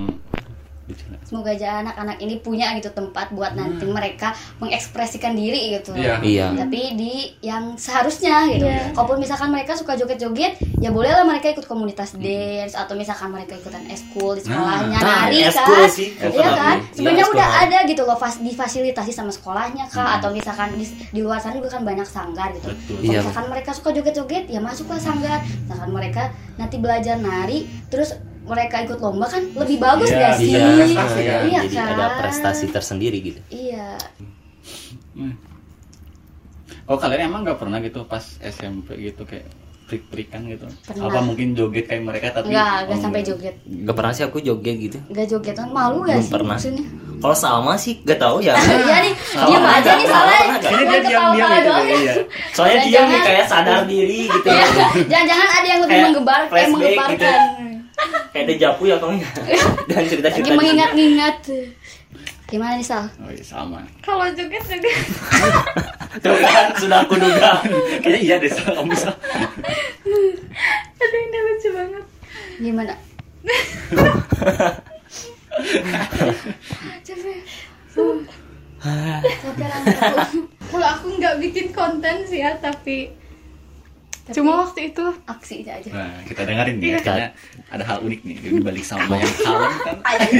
Semoga 1.27 1.51
aja 1.51 1.83
anak-anak 1.83 2.17
ini 2.17 2.39
punya 2.39 2.71
gitu 2.73 2.87
tempat 2.89 3.27
buat 3.29 3.51
nanti 3.51 3.83
mereka 3.83 4.31
mengekspresikan 4.57 5.35
diri 5.35 5.75
gitu. 5.75 5.91
Hmm. 5.91 5.99
Iya. 5.99 6.15
Iya. 6.23 6.45
Tapi 6.57 6.95
di 6.95 7.13
yang 7.41 7.75
seharusnya 7.75 8.47
gitu. 8.47 8.63
Iya. 8.63 8.95
Kalaupun 8.95 9.19
misalkan 9.19 9.51
mereka 9.51 9.75
suka 9.75 9.93
joget-joget, 9.93 10.55
ya 10.77 10.87
bolehlah 10.87 11.21
mereka 11.21 11.51
ikut 11.51 11.65
komunitas 11.65 12.15
dance 12.15 12.73
atau 12.73 12.95
misalkan 12.95 13.27
mereka 13.29 13.53
ikutan 13.53 13.83
eskul 13.87 14.33
di 14.33 14.41
sekolahnya 14.41 14.97
Nah, 14.97 15.27
nari 15.27 15.43
eskul 15.43 15.75
kan. 15.77 15.89
sih. 15.89 16.07
Iya 16.15 16.47
kan? 16.49 16.75
tapi. 16.79 16.95
Sebenarnya 16.95 17.25
Iya, 17.25 17.33
udah 17.33 17.47
ada 17.61 17.77
gitu 17.83 18.01
loh 18.01 18.15
fas 18.15 18.39
difasilitasi 18.39 19.11
sama 19.11 19.29
sekolahnya 19.29 19.83
kak 19.85 19.99
Hmm. 19.99 20.17
atau 20.17 20.29
misalkan 20.31 20.69
di, 20.73 20.85
di 20.87 21.19
luar 21.19 21.37
sana 21.37 21.53
juga 21.53 21.69
kan 21.69 21.83
banyak 21.83 22.07
sanggar 22.07 22.49
gitu. 22.53 22.69
Betul. 22.69 22.95
Kalau 22.95 23.03
Iya. 23.03 23.19
misalkan 23.19 23.45
mereka 23.49 23.69
suka 23.73 23.89
joget-joget, 23.91 24.47
ya 24.47 24.59
masuklah 24.59 24.95
sanggar. 24.97 25.39
Misalkan 25.43 25.91
mereka 25.91 26.23
nanti 26.55 26.75
belajar 26.77 27.17
nari, 27.17 27.59
terus 27.87 28.15
mereka 28.47 28.75
ikut 28.81 28.97
lomba 28.97 29.25
kan 29.25 29.43
lebih 29.45 29.77
bagus 29.77 30.07
Iya, 30.07 30.19
gak 30.19 30.33
sih? 30.35 30.47
iya 30.49 30.63
prestasi 30.73 31.19
iya, 31.19 31.31
kan. 31.33 31.43
Iya 31.43 31.59
jadi 31.61 31.75
kan? 31.75 31.87
ada 31.91 32.07
prestasi 32.17 32.65
tersendiri 32.67 33.17
gitu 33.21 33.39
Iya. 33.49 33.87
Hmm. 35.13 35.33
Oh 36.85 36.95
kalian 36.95 37.27
emang 37.27 37.43
nggak 37.43 37.57
pernah 37.57 37.77
gitu 37.79 38.03
pas 38.03 38.23
SMP 38.39 38.95
gitu 39.01 39.23
kayak 39.23 39.47
prik-prikan 39.83 40.43
gitu? 40.45 40.67
Pernah. 40.83 41.07
Apa 41.07 41.19
mungkin 41.21 41.51
joget 41.51 41.87
kayak 41.87 42.03
mereka 42.03 42.27
tapi 42.33 42.51
Enggak, 42.51 42.75
enggak 42.81 42.91
oh, 42.91 43.01
sampai 43.01 43.21
joget. 43.23 43.55
Gak 43.63 43.95
pernah 43.95 44.11
sih 44.11 44.23
aku 44.25 44.37
joget 44.39 44.75
gitu 44.77 44.99
Enggak 45.05 45.27
joget 45.27 45.55
kan 45.55 45.67
malu 45.69 46.03
gak 46.03 46.11
Belum 46.13 46.21
sih 46.21 46.31
pernah. 46.31 46.55
maksudnya? 46.55 46.85
kalau 47.17 47.33
sama 47.33 47.73
sih 47.73 47.97
gak 48.03 48.19
tahu 48.19 48.37
ya 48.39 48.53
Iya 48.83 48.97
nih, 49.01 49.13
diam 49.41 49.63
aja 49.65 49.91
nih 49.91 50.05
salah 50.05 50.35
aja. 50.37 50.57
Kayaknya 50.59 50.85
dia 50.85 50.99
diam-diam 51.01 51.49
gitu 51.49 51.71
iya. 51.97 52.13
soalnya 52.51 52.77
dia 52.77 52.91
Jangan- 52.93 53.09
nih 53.09 53.21
kayak 53.25 53.45
sadar 53.47 53.79
diri 53.85 54.19
gitu 54.27 54.47
Iya, 54.47 54.65
Jangan-jangan 55.07 55.47
ada 55.49 55.65
yang 55.65 55.79
lebih 55.81 55.89
Kayak 55.89 56.05
menggebar, 56.05 56.37
eh, 56.37 56.47
flashback 56.47 56.73
menggebarkan. 56.73 57.39
Kayak 58.29 58.45
dejapu 58.47 58.85
ya 58.85 58.95
kamu 58.97 59.19
ya 59.19 59.29
dan 59.89 60.03
cerita 60.05 60.29
Lagi 60.29 60.37
cerita 60.39 60.53
mengingat-ingat. 60.55 61.37
Gimana 62.47 62.79
nih 62.79 62.85
Sal? 62.85 63.11
Oh 63.19 63.27
iya 63.27 63.43
sama. 63.43 63.83
kalau 63.99 64.23
joget 64.31 64.63
juga 64.63 64.87
Tuh 66.23 66.33
kan 66.39 66.71
sudah 66.73 67.03
aku 67.03 67.19
duga 67.19 67.59
Kayaknya 67.99 68.19
iya 68.23 68.35
deh 68.39 68.47
Sal, 68.47 68.71
kamu 68.71 68.95
Sal. 68.95 69.11
aduh 71.03 71.19
ini 71.19 71.37
lucu 71.37 71.69
banget 71.75 72.05
Gimana? 72.57 72.95
Capek. 77.03 77.37
Capek 79.27 79.67
lah. 79.67 80.29
kalau 80.67 80.87
aku 80.87 81.07
nggak 81.17 81.35
bikin 81.39 81.67
konten 81.71 82.23
sih 82.23 82.39
ya 82.39 82.55
tapi 82.57 83.11
Cuma 84.33 84.51
waktu 84.63 84.91
itu 84.91 85.03
aksi 85.23 85.63
aja 85.63 85.89
Nah, 85.89 86.19
kita 86.23 86.41
dengerin 86.43 86.75
nih, 86.77 86.89
Iya. 86.89 86.99
karena 86.99 87.27
ada 87.69 87.83
hal 87.83 87.97
unik 88.03 88.21
nih 88.23 88.35
di 88.39 88.49
balik 88.59 88.83
sama 88.83 89.15
yang 89.15 89.35
kalem 89.39 89.73
kan. 89.83 89.97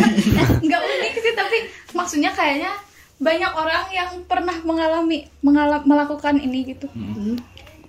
nggak 0.68 0.82
unik 0.82 1.14
sih 1.18 1.34
tapi 1.34 1.58
maksudnya 1.92 2.32
kayaknya 2.32 2.72
banyak 3.18 3.52
orang 3.52 3.84
yang 3.90 4.10
pernah 4.30 4.54
mengalami 4.62 5.26
mengala- 5.42 5.84
melakukan 5.84 6.38
ini 6.38 6.76
gitu. 6.76 6.86
Hmm. 6.92 7.40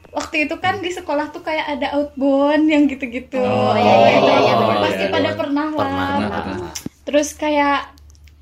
Waktu 0.08 0.48
itu 0.48 0.56
kan 0.56 0.80
di 0.80 0.88
sekolah 0.88 1.28
tuh 1.28 1.44
kayak 1.44 1.78
ada 1.78 1.92
outbound 1.94 2.64
yang 2.64 2.88
gitu-gitu. 2.88 3.36
Oh, 3.36 3.76
iya, 3.76 3.94
iya, 4.08 4.18
iya, 4.24 4.36
iya. 4.40 4.54
Pasti 4.80 5.04
iya, 5.04 5.12
pada 5.12 5.30
iya. 5.30 5.36
pernah 5.36 5.66
lah. 5.68 5.76
Pernah. 5.76 6.08
Pernah, 6.08 6.40
pernah. 6.48 6.70
Terus 7.04 7.28
kayak 7.36 7.78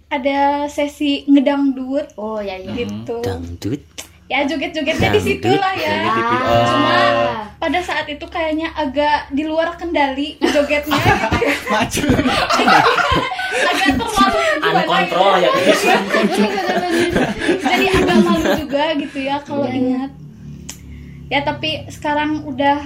ada 0.06 0.38
sesi 0.70 1.26
ngedangdut 1.26 2.14
oh 2.14 2.38
ya 2.38 2.54
ya 2.54 2.70
gitu. 2.78 3.18
Dangdut. 3.18 3.82
Ya 4.26 4.42
joget-jogetnya 4.42 5.14
di 5.14 5.20
situ 5.22 5.50
lah 5.54 5.70
ya. 5.78 6.02
Ah. 6.02 6.18
oh. 6.42 6.64
Cuma 6.66 6.94
pada 7.56 7.78
saat 7.78 8.06
itu 8.06 8.26
kayaknya 8.26 8.74
agak 8.74 9.30
di 9.30 9.46
luar 9.46 9.74
kendali 9.74 10.34
jogetnya 10.42 10.98
gitu 10.98 11.36
ya. 11.40 11.54
Maju. 11.72 12.02
agak 13.56 13.90
terlalu 13.96 14.38
gimana 14.60 14.82
Uncontrol 14.84 15.34
ya. 15.40 15.50
jadi 17.64 17.86
agak 17.88 18.18
malu 18.20 18.46
juga 18.60 18.84
gitu 19.00 19.18
ya 19.22 19.36
kalau 19.40 19.66
ingat 19.66 20.10
ya 21.26 21.40
tapi 21.42 21.88
sekarang 21.88 22.44
udah 22.44 22.78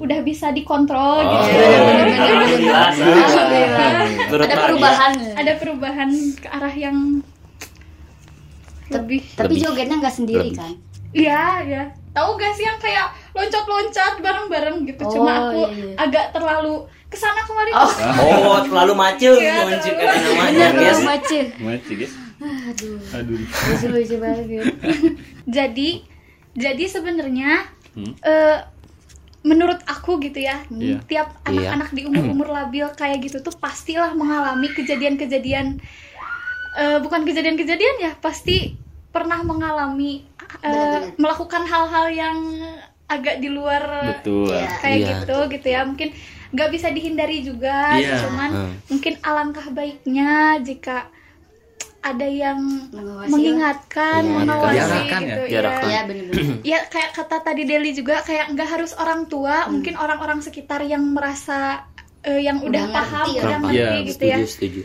udah 0.00 0.18
bisa 0.24 0.48
dikontrol 0.52 1.20
Oh, 1.20 1.44
gitu 1.44 1.60
Alhamdulillah. 1.60 2.88
Alhamdulillah. 2.88 3.90
Turut 4.32 4.46
ada 4.48 4.56
perubahan 4.64 5.12
ada 5.36 5.52
perubahan 5.60 6.10
ke 6.40 6.48
arah 6.48 6.74
yang 6.74 6.96
lebih 8.90 9.20
tapi 9.32 9.54
Lebih. 9.54 9.62
jogetnya 9.64 9.96
nggak 9.98 10.14
sendiri 10.14 10.48
Lebih. 10.48 10.58
kan 10.58 10.72
iya 11.10 11.42
ya 11.62 11.82
tahu 12.10 12.34
gak 12.34 12.52
sih 12.52 12.62
yang 12.62 12.74
kayak 12.76 13.06
loncat-loncat 13.32 14.18
bareng-bareng 14.18 14.82
gitu 14.84 15.02
Oh, 15.04 15.10
cuma 15.12 15.30
aku 15.48 15.62
iya, 15.64 15.78
iya. 15.80 15.94
agak 15.96 16.26
terlalu 16.30 16.74
ke 17.06 17.14
sana 17.14 17.38
kemari 17.40 17.70
Oh. 17.70 17.86
Oh, 18.50 18.58
terlalu 18.60 18.92
Iya, 19.36 19.54
menunjukkan 19.60 19.94
terlalu 20.00 20.30
namanya, 20.32 20.66
guys. 20.72 20.98
Guys. 21.88 22.14
aduh 22.40 22.98
Aduh. 23.12 23.38
lucu 23.38 23.86
lucu 23.86 24.16
banget 24.16 24.46
jadi 25.58 25.90
jadi 26.52 26.84
sebenarnya 26.86 27.50
Hmm. 27.90 28.14
eh, 28.22 28.58
menurut 29.42 29.82
aku 29.84 30.18
gitu 30.20 30.38
ya 30.38 30.62
Iya. 30.68 31.02
tiap 31.04 31.28
Iya. 31.42 31.74
anak-anak 31.74 31.90
di 31.90 32.02
umur-umur 32.06 32.46
labil 32.56 32.86
kayak 32.92 33.18
gitu 33.20 33.38
tuh 33.40 33.50
pastilah 33.52 34.14
mengalami 34.14 34.66
kejadian-kejadian 34.68 35.78
eh, 36.72 36.98
bukan 36.98 37.22
kejadian-kejadian 37.22 37.96
ya 38.00 38.12
pasti 38.16 38.78
pernah 39.10 39.40
mengalami 39.40 40.22
Benar-benar. 40.56 41.14
melakukan 41.16 41.62
hal-hal 41.64 42.06
yang 42.08 42.38
agak 43.06 43.38
di 43.38 43.48
luar 43.48 43.82
Betul. 44.16 44.50
Iya. 44.50 44.70
kayak 44.78 44.96
Iya. 44.96 45.08
gitu 45.12 45.36
gitu 45.50 45.66
ya 45.68 45.80
mungkin 45.82 46.08
nggak 46.50 46.70
bisa 46.70 46.88
dihindari 46.88 47.38
juga 47.40 47.94
Iya. 47.94 48.18
cuman 48.20 48.50
Hmm. 48.50 48.74
mungkin 48.88 49.14
alangkah 49.20 49.66
baiknya 49.68 50.30
jika 50.60 51.06
ada 52.00 52.24
yang 52.24 52.58
Mengawasi 52.88 53.28
mengingatkan, 53.28 54.22
Mengingatkan. 54.24 54.40
mengawasi 54.40 54.72
Diarahkan 54.72 55.20
ya? 55.20 55.28
gitu 55.28 55.42
Diarahkan. 55.46 55.86
ya 55.86 56.00
bener-bener 56.02 56.46
ya 56.72 56.78
kayak 56.86 57.10
kata 57.12 57.36
tadi 57.40 57.62
Deli 57.62 57.90
juga 57.92 58.16
kayak 58.20 58.46
nggak 58.50 58.68
harus 58.68 58.92
orang 58.94 59.26
tua 59.26 59.68
mungkin 59.68 59.94
orang-orang 59.94 60.40
sekitar 60.40 60.80
yang 60.82 61.04
merasa 61.08 61.84
eh, 62.20 62.40
yang 62.40 62.60
udah, 62.60 62.84
Udah 62.84 62.94
paham 62.94 63.26
ya. 63.30 63.40
udah 63.40 63.58
ngerti 63.60 63.76
Iya, 63.76 63.90
gitu 64.06 64.24
ya 64.24 64.36
Setuju, 64.38 64.48
setuju. 64.50 64.80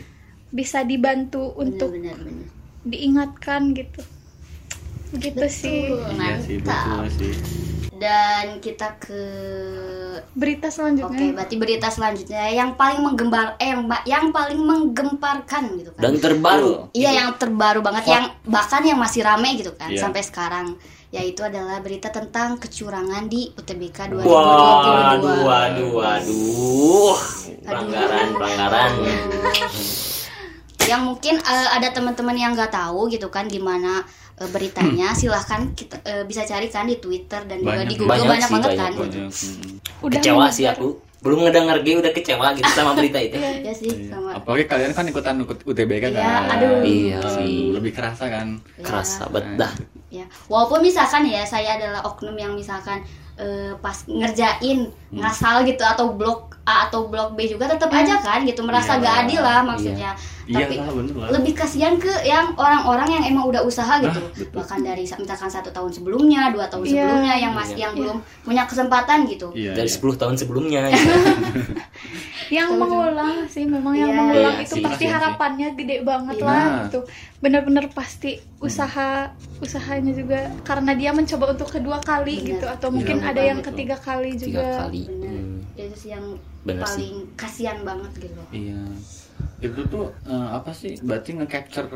bisa 0.50 0.78
dibantu 0.82 1.52
untuk 1.54 1.90
bener 1.90 2.16
bener 2.16 2.48
diingatkan 2.82 3.72
gitu 3.72 4.00
begitu 5.14 5.44
sih 5.48 5.94
Iya 5.94 6.34
sih, 6.42 6.56
betul 6.58 7.06
dan 7.96 8.60
kita 8.60 9.00
ke 9.00 9.22
berita 10.36 10.68
Oke, 10.68 10.76
selanjutnya 10.76 11.32
berarti 11.32 11.56
berita 11.56 11.88
selanjutnya 11.88 12.44
yang 12.52 12.76
paling 12.76 13.00
menggembar 13.00 13.56
eh 13.56 13.72
yang, 13.72 13.88
yang 14.04 14.24
paling 14.32 14.60
menggemparkan 14.60 15.80
gitu 15.80 15.90
kan. 15.96 16.02
Dan 16.04 16.20
terbaru. 16.20 16.92
Iya, 16.92 17.10
yang 17.24 17.28
terbaru 17.40 17.80
banget 17.80 18.04
yang 18.12 18.24
bahkan 18.44 18.84
yang 18.84 19.00
masih 19.00 19.24
rame 19.24 19.56
gitu 19.56 19.72
kan 19.74 19.88
Iya. 19.88 20.00
sampai 20.04 20.22
sekarang 20.22 20.76
yaitu 21.14 21.40
adalah 21.40 21.80
berita 21.80 22.12
tentang 22.12 22.60
kecurangan 22.60 23.24
di 23.30 23.48
UTBK 23.56 24.12
2022. 24.12 24.28
Waduh, 24.28 25.40
waduh, 25.46 25.90
waduh. 25.96 27.16
Pelanggaran, 27.64 28.28
pelanggaran. 28.36 28.90
Yang 30.90 31.02
mungkin 31.02 31.34
eh, 31.40 31.68
ada 31.74 31.88
teman-teman 31.90 32.36
yang 32.38 32.54
nggak 32.54 32.70
tahu 32.70 33.10
gitu 33.10 33.26
kan 33.26 33.50
gimana 33.50 34.06
eh, 34.36 34.48
beritanya, 34.48 35.08
silahkan 35.12 35.72
kita 35.72 35.96
eh, 36.02 36.24
bisa 36.24 36.42
cari 36.42 36.66
kan 36.66 36.84
di 36.84 36.96
Twitter 36.96 37.40
dan 37.42 37.56
juga 37.56 37.72
Banyak. 37.74 37.86
di 37.86 37.94
Google 37.94 38.10
Banyak 38.12 38.26
banyak, 38.26 38.42
sih, 38.42 38.52
banget 38.52 38.70
banyak, 38.70 38.80
kan. 38.80 38.92
Banyak. 38.94 39.30
hmm. 39.32 39.74
udah 40.00 40.14
Kecewa 40.14 40.36
menyebar. 40.38 40.52
sih 40.52 40.66
aku. 40.66 40.88
Belum 41.16 41.42
ngedenger 41.42 41.78
G 41.80 41.88
udah 41.96 42.12
kecewa 42.12 42.46
gitu 42.54 42.70
sama 42.70 42.92
berita 42.92 43.18
itu. 43.18 43.34
Ya 43.34 43.72
sih, 43.72 43.90
sama 44.06 44.30
Apalagi 44.32 44.64
kalian 44.64 44.92
kan 44.92 45.04
ikutan 45.04 45.40
ikut 45.40 45.58
UTBK 45.60 46.04
kan. 46.06 46.12
Iya, 46.14 46.36
aduh. 46.46 46.74
Iya 46.80 47.18
sih. 47.32 47.72
Lebih 47.72 47.92
kerasa 47.92 48.24
kan. 48.26 48.60
Kerasa 48.78 49.26
bet 49.26 49.46
dah. 49.56 49.72
ya 50.06 50.22
walaupun 50.46 50.80
misalkan 50.80 51.26
ya 51.26 51.42
saya 51.42 51.74
adalah 51.74 52.06
oknum 52.06 52.36
yang 52.36 52.54
misalkan 52.54 53.02
eh, 53.34 53.74
pas 53.76 54.06
ngerjain 54.06 54.86
Hmm. 54.86 55.18
ngasal 55.18 55.64
gitu 55.64 55.82
atau 55.82 56.14
blok 56.14 56.55
A 56.66 56.84
atau 56.84 57.06
blok 57.06 57.32
B 57.32 57.46
juga 57.46 57.64
tetap 57.66 57.88
aja 57.88 58.18
kan 58.18 58.42
gitu 58.42 58.60
merasa 58.60 58.94
Iya. 58.94 59.00
gak 59.00 59.14
adil 59.22 59.40
lah 59.40 59.60
maksudnya 59.62 60.10
Iya 60.44 60.62
tapi 60.62 60.74
lah, 60.76 60.90
bener 60.92 61.14
lah. 61.16 61.28
lebih 61.32 61.52
kasihan 61.54 61.94
ke 61.96 62.10
yang 62.22 62.54
orang-orang 62.54 63.08
yang 63.12 63.24
emang 63.26 63.46
udah 63.46 63.62
usaha 63.62 63.98
gitu 63.98 64.18
betul. 64.20 64.46
bahkan 64.52 64.78
dari 64.80 65.02
misalkan 65.02 65.46
satu 65.48 65.70
tahun 65.70 65.90
sebelumnya 65.90 66.50
dua 66.50 66.66
tahun 66.66 66.82
Iya. 66.82 66.90
sebelumnya 66.96 67.34
yang 67.36 67.52
masih 67.52 67.74
Iya. 67.74 67.82
yang 67.82 67.92
belum 67.96 68.16
punya 68.42 68.62
kesempatan 68.64 69.18
gitu 69.26 69.50
Iya. 69.52 69.74
Dari 69.74 69.86
iya. 69.86 69.94
10 69.96 70.14
tahun 70.16 70.34
sebelumnya. 70.34 70.80
gitu. 70.90 71.14
yang 72.48 72.68
mengulang 72.72 73.42
sih 73.46 73.64
memang 73.64 73.94
yang 73.94 74.06
Iya, 74.08 74.18
mengulang 74.20 74.54
iya 74.54 74.62
itu 74.62 74.74
sih, 74.74 74.82
pasti 74.82 75.02
sih. 75.02 75.10
harapannya 75.10 75.68
gede 75.72 75.96
banget 76.02 76.36
Iya. 76.36 76.46
lah 76.46 76.54
Nah. 76.56 76.78
gitu 76.84 77.00
bener-bener 77.36 77.84
pasti 77.88 78.30
usaha 78.58 79.30
usahanya 79.58 80.12
juga 80.12 80.50
karena 80.62 80.94
dia 80.94 81.10
mencoba 81.10 81.52
untuk 81.52 81.68
kedua 81.68 81.98
kali 82.00 82.38
Bener. 82.38 82.48
gitu 82.52 82.66
atau 82.68 82.88
mungkin 82.88 83.18
Iya, 83.18 83.28
ada 83.28 83.42
yang 83.44 83.60
ketiga 83.62 83.96
kali 83.96 84.34
Tiga 84.34 84.40
juga 84.40 84.64
kali. 84.80 85.02
bener 85.06 85.55
Itu 85.86 85.96
sih 85.96 86.10
yang 86.10 86.26
Bener 86.66 86.82
sih. 86.82 86.98
paling 86.98 87.14
kasihan 87.38 87.78
banget 87.86 88.12
gitu 88.26 88.40
Iya. 88.50 88.82
Itu 89.62 89.80
tuh 89.86 90.04
eh, 90.26 90.48
apa 90.50 90.70
sih? 90.74 90.98
Berarti 91.00 91.30
nge-capture 91.38 91.86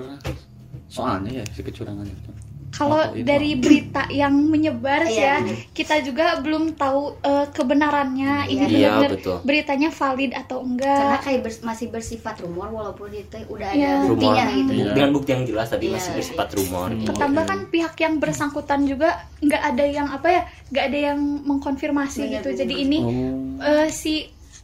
soalnya 0.87 1.43
ya 1.43 1.45
si 1.51 1.61
kecurangan 1.63 2.07
itu. 2.07 2.31
Kalau 2.71 3.03
dari 3.13 3.55
berita 3.55 4.07
yang 4.09 4.31
menyebar 4.33 5.03
sih 5.05 5.19
Iya. 5.19 5.43
ya 5.43 5.53
kita 5.71 6.01
juga 6.01 6.39
belum 6.39 6.73
tahu 6.73 7.19
eh, 7.21 7.47
kebenarannya 7.51 8.47
ini 8.47 8.65
Iya, 8.79 9.03
betul. 9.07 9.43
beritanya 9.43 9.89
valid 9.89 10.33
atau 10.33 10.63
karena 10.63 10.79
enggak 11.11 11.21
kayak 11.21 11.41
bers- 11.43 11.63
masih 11.63 11.87
bersifat 11.89 12.39
rumor 12.39 12.71
walaupun 12.71 13.11
itu 13.11 13.27
udah 13.45 13.67
ada 13.67 13.77
Iya. 13.77 13.93
Rumor. 14.01 14.11
buktinya 14.13 14.45
gitu 14.49 14.73
Iya. 14.73 14.93
Dengan 14.93 15.11
bukti 15.11 15.31
yang 15.31 15.45
jelas 15.45 15.67
tapi 15.69 15.85
Iya. 15.85 15.95
masih 15.95 16.11
bersifat 16.15 16.49
rumor. 16.53 16.89
Hmm. 16.89 17.01
gitu. 17.01 17.13
Tambah 17.13 17.45
kan 17.45 17.59
pihak 17.67 17.95
yang 17.97 18.15
bersangkutan 18.17 18.81
juga 18.83 19.09
nggak 19.39 19.63
ada 19.67 19.85
yang 19.85 20.07
apa 20.09 20.29
ya 20.29 20.43
nggak 20.69 20.85
ada 20.87 20.99
yang 21.07 21.19
mengkonfirmasi 21.43 22.21
Benar, 22.23 22.35
gitu 22.37 22.49
benar. 22.49 22.61
jadi 22.61 22.75
ini 22.79 22.99
Oh. 23.01 23.11
eh, 23.63 23.89
si 23.91 24.15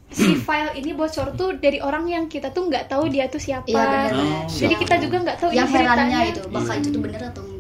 si 0.09 0.39
file 0.39 0.71
ini 0.75 0.93
bocor 0.93 1.35
tuh 1.35 1.55
dari 1.55 1.79
orang 1.79 2.07
yang 2.07 2.25
kita 2.25 2.49
tuh 2.49 2.65
nggak 2.65 2.87
tahu 2.87 3.09
dia 3.09 3.27
tuh 3.27 3.39
siapa 3.39 3.67
Iya, 3.67 3.75
benar. 3.75 4.11
Oh. 4.15 4.47
jadi 4.47 4.75
kita 4.77 4.95
juga 5.01 5.17
nggak 5.21 5.37
tahu 5.37 5.51
yang 5.51 5.67
ini 5.67 5.75
beritanya 5.75 6.19
itu 6.25 6.41
bakal 6.47 6.75
itu 6.75 6.89
tuh 6.89 7.03
bener 7.03 7.21
atau 7.25 7.43
enggak. 7.43 7.55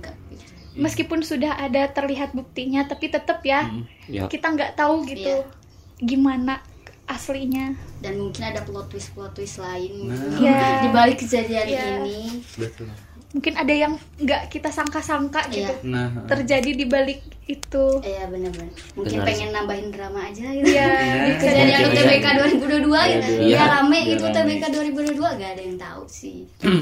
Meskipun 0.76 1.20
sudah 1.20 1.56
ada 1.56 1.88
terlihat 1.88 2.32
buktinya 2.32 2.84
tapi 2.84 3.08
tetap 3.08 3.40
ya 3.42 3.64
Hmm. 3.64 3.84
Ya. 4.06 4.28
kita 4.28 4.48
nggak 4.48 4.74
tahu 4.74 5.02
gitu 5.04 5.42
Iya. 5.42 5.48
gimana 5.98 6.60
aslinya 7.06 7.72
dan 7.98 8.18
mungkin 8.18 8.42
ada 8.44 8.60
plot 8.60 8.90
twist 8.90 9.14
plot 9.14 9.32
twist 9.32 9.56
lain 9.56 9.92
gitu. 10.04 10.10
Nah. 10.10 10.38
Iya. 10.38 10.60
di 10.82 10.88
balik 10.90 11.16
kejadian 11.18 11.66
Iya. 11.66 11.84
ini 11.98 12.42
Betul. 12.54 12.90
Mungkin 13.36 13.52
ada 13.52 13.68
yang 13.68 13.92
nggak 14.16 14.48
kita 14.48 14.72
sangka-sangka 14.72 15.52
gitu 15.52 15.68
Iya. 15.84 15.84
Nah, 15.84 16.24
terjadi 16.24 16.72
di 16.72 16.88
balik 16.88 17.20
itu 17.46 17.84
Iya 18.02 18.26
benar-benar. 18.26 18.74
Mungkin 18.98 19.22
Benar 19.22 19.28
pengen 19.28 19.50
nambahin 19.54 19.88
drama 19.94 20.18
aja 20.26 20.46
gitu. 20.50 20.66
Iya, 20.66 20.88
Di 21.30 21.32
kejadian 21.38 21.80
UTBK 21.92 22.26
iya. 22.26 22.38
2022 22.42 23.12
gitu. 23.12 23.30
Iya. 23.38 23.46
Biar 23.46 23.68
rame 23.70 23.98
gitu 24.02 24.24
rame. 24.26 24.34
UTBK 24.34 24.64
2022 25.14 25.38
gak 25.38 25.50
ada 25.54 25.62
yang 25.62 25.78
tahu 25.78 26.02
sih. 26.10 26.38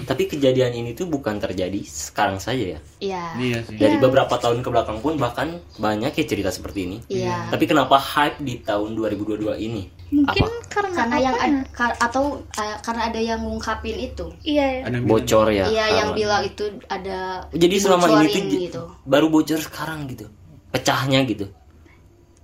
Tapi 0.08 0.22
kejadian 0.24 0.72
ini 0.72 0.90
tuh 0.96 1.04
bukan 1.10 1.36
terjadi 1.36 1.80
sekarang 1.84 2.40
saja 2.40 2.78
ya. 2.78 2.80
Iya. 3.02 3.24
iya 3.36 3.58
sih. 3.66 3.76
Dari 3.76 4.00
Iya. 4.00 4.02
beberapa 4.08 4.34
tahun 4.40 4.64
ke 4.64 4.68
belakang 4.72 4.98
pun 5.04 5.20
bahkan 5.20 5.60
banyak 5.76 6.16
ya 6.16 6.24
cerita 6.24 6.48
seperti 6.48 6.80
ini. 6.88 6.96
Iya. 7.12 7.52
Tapi 7.52 7.64
kenapa 7.68 8.00
hype 8.00 8.40
di 8.40 8.62
tahun 8.64 8.96
2022 8.96 9.58
ini? 9.60 9.90
Mungkin 10.06 10.42
Apa? 10.42 10.66
karena 10.68 10.94
Karena 10.96 11.16
yang 11.18 11.34
ya? 11.34 11.44
ad- 11.44 11.68
ka- 11.70 11.98
atau 11.98 12.24
uh, 12.40 12.76
karena 12.80 13.02
ada 13.08 13.18
yang 13.18 13.40
ngungkapin 13.40 13.96
itu. 13.98 14.26
iya 14.42 14.64
ya 14.78 14.80
Ada 14.84 14.96
yang 14.96 15.06
Bocor 15.06 15.46
ya. 15.48 15.64
Iya, 15.64 15.84
yang 15.94 16.08
karena- 16.08 16.16
bilang 16.16 16.42
itu 16.44 16.64
ada 16.86 17.18
Jadi 17.50 17.74
selama 17.76 18.04
ini 18.20 18.28
tuh 18.28 18.42
gitu. 18.60 18.82
baru 19.04 19.26
bocor 19.28 19.58
sekarang 19.58 20.06
gitu. 20.06 20.26
Pecahnya 20.70 21.22
gitu. 21.24 21.46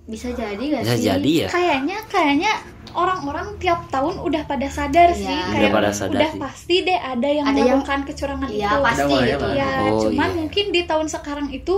Bisa 0.03 0.27
jadi 0.31 0.59
gak 0.59 0.81
Bisa 0.81 0.95
sih? 0.95 1.05
jadi 1.05 1.31
ya. 1.37 1.47
kayaknya 1.47 1.97
kayaknya 2.05 2.51
orang-orang 2.91 3.55
tiap 3.57 3.87
tahun 3.87 4.19
udah 4.19 4.43
pada 4.43 4.67
sadar 4.67 5.09
Iya. 5.09 5.15
sih 5.15 5.37
Udah 5.37 5.53
kayak 5.53 5.71
pada 5.71 5.91
sadar 5.93 6.17
udah 6.17 6.29
sih. 6.29 6.39
pasti 6.41 6.75
deh 6.81 6.99
ada 6.99 7.27
yang 7.29 7.45
Ada 7.45 7.55
yang- 7.55 7.67
melakukan 7.79 7.99
kecurangan 8.03 8.49
Iya, 8.49 8.67
itu 8.67 8.77
pasti 8.81 9.13
ya, 9.13 9.23
gitu. 9.29 9.47
Ya 9.53 9.69
Oh, 9.85 9.99
cuman 10.03 10.27
iya. 10.27 10.35
mungkin 10.35 10.65
di 10.69 10.81
tahun 10.83 11.07
sekarang 11.07 11.47
itu 11.49 11.75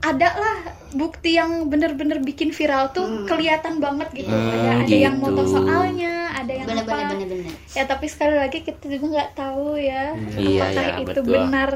ada 0.00 0.28
lah 0.30 0.56
bukti 0.90 1.34
yang 1.34 1.66
bener-bener 1.66 2.18
bikin 2.20 2.48
viral 2.48 2.88
tuh 2.90 3.02
Hmm. 3.02 3.26
kelihatan 3.26 3.76
banget 3.76 4.08
gitu 4.14 4.30
Hmm, 4.30 4.48
ada 4.48 4.70
ada 4.80 4.96
yang 4.96 5.16
gitu. 5.16 5.24
moto 5.26 5.42
soalnya 5.44 6.12
ada 6.32 6.52
yang 6.52 6.64
bener 6.64 6.82
bener 6.82 6.96
apa 6.96 7.12
bener 7.12 7.26
bener 7.28 7.52
ya 7.68 7.82
tapi 7.84 8.06
sekali 8.06 8.34
lagi 8.34 8.58
kita 8.60 8.84
juga 8.88 9.06
nggak 9.12 9.30
tahu 9.34 9.74
ya 9.74 10.14
Iya, 10.32 10.62
apakah 10.64 10.84
ya, 10.84 10.94
itu 10.98 11.10
betul. 11.18 11.24
benar 11.28 11.70